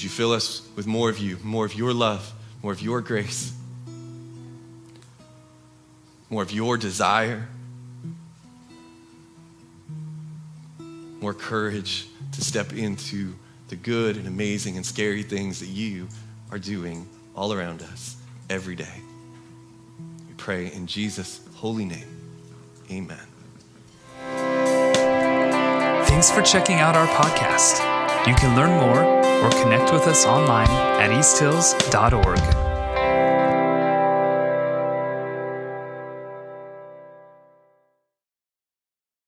Would 0.00 0.04
you 0.04 0.08
fill 0.08 0.32
us 0.32 0.66
with 0.76 0.86
more 0.86 1.10
of 1.10 1.18
you, 1.18 1.36
more 1.42 1.66
of 1.66 1.74
your 1.74 1.92
love, 1.92 2.32
more 2.62 2.72
of 2.72 2.80
your 2.80 3.02
grace, 3.02 3.52
more 6.30 6.42
of 6.42 6.50
your 6.50 6.78
desire, 6.78 7.46
more 11.20 11.34
courage 11.34 12.06
to 12.32 12.40
step 12.40 12.72
into 12.72 13.34
the 13.68 13.76
good 13.76 14.16
and 14.16 14.26
amazing 14.26 14.78
and 14.78 14.86
scary 14.86 15.22
things 15.22 15.60
that 15.60 15.68
you 15.68 16.08
are 16.50 16.58
doing 16.58 17.06
all 17.36 17.52
around 17.52 17.82
us 17.82 18.16
every 18.48 18.76
day. 18.76 19.02
We 20.26 20.34
pray 20.38 20.72
in 20.72 20.86
Jesus' 20.86 21.42
holy 21.56 21.84
name. 21.84 22.08
Amen. 22.90 23.18
Thanks 26.06 26.30
for 26.30 26.40
checking 26.40 26.76
out 26.76 26.96
our 26.96 27.06
podcast. 27.08 27.86
You 28.26 28.34
can 28.34 28.56
learn 28.56 28.70
more 28.80 29.19
or 29.42 29.50
connect 29.62 29.92
with 29.92 30.06
us 30.06 30.26
online 30.26 30.70
at 31.00 31.10
easthills.org. 31.10 32.69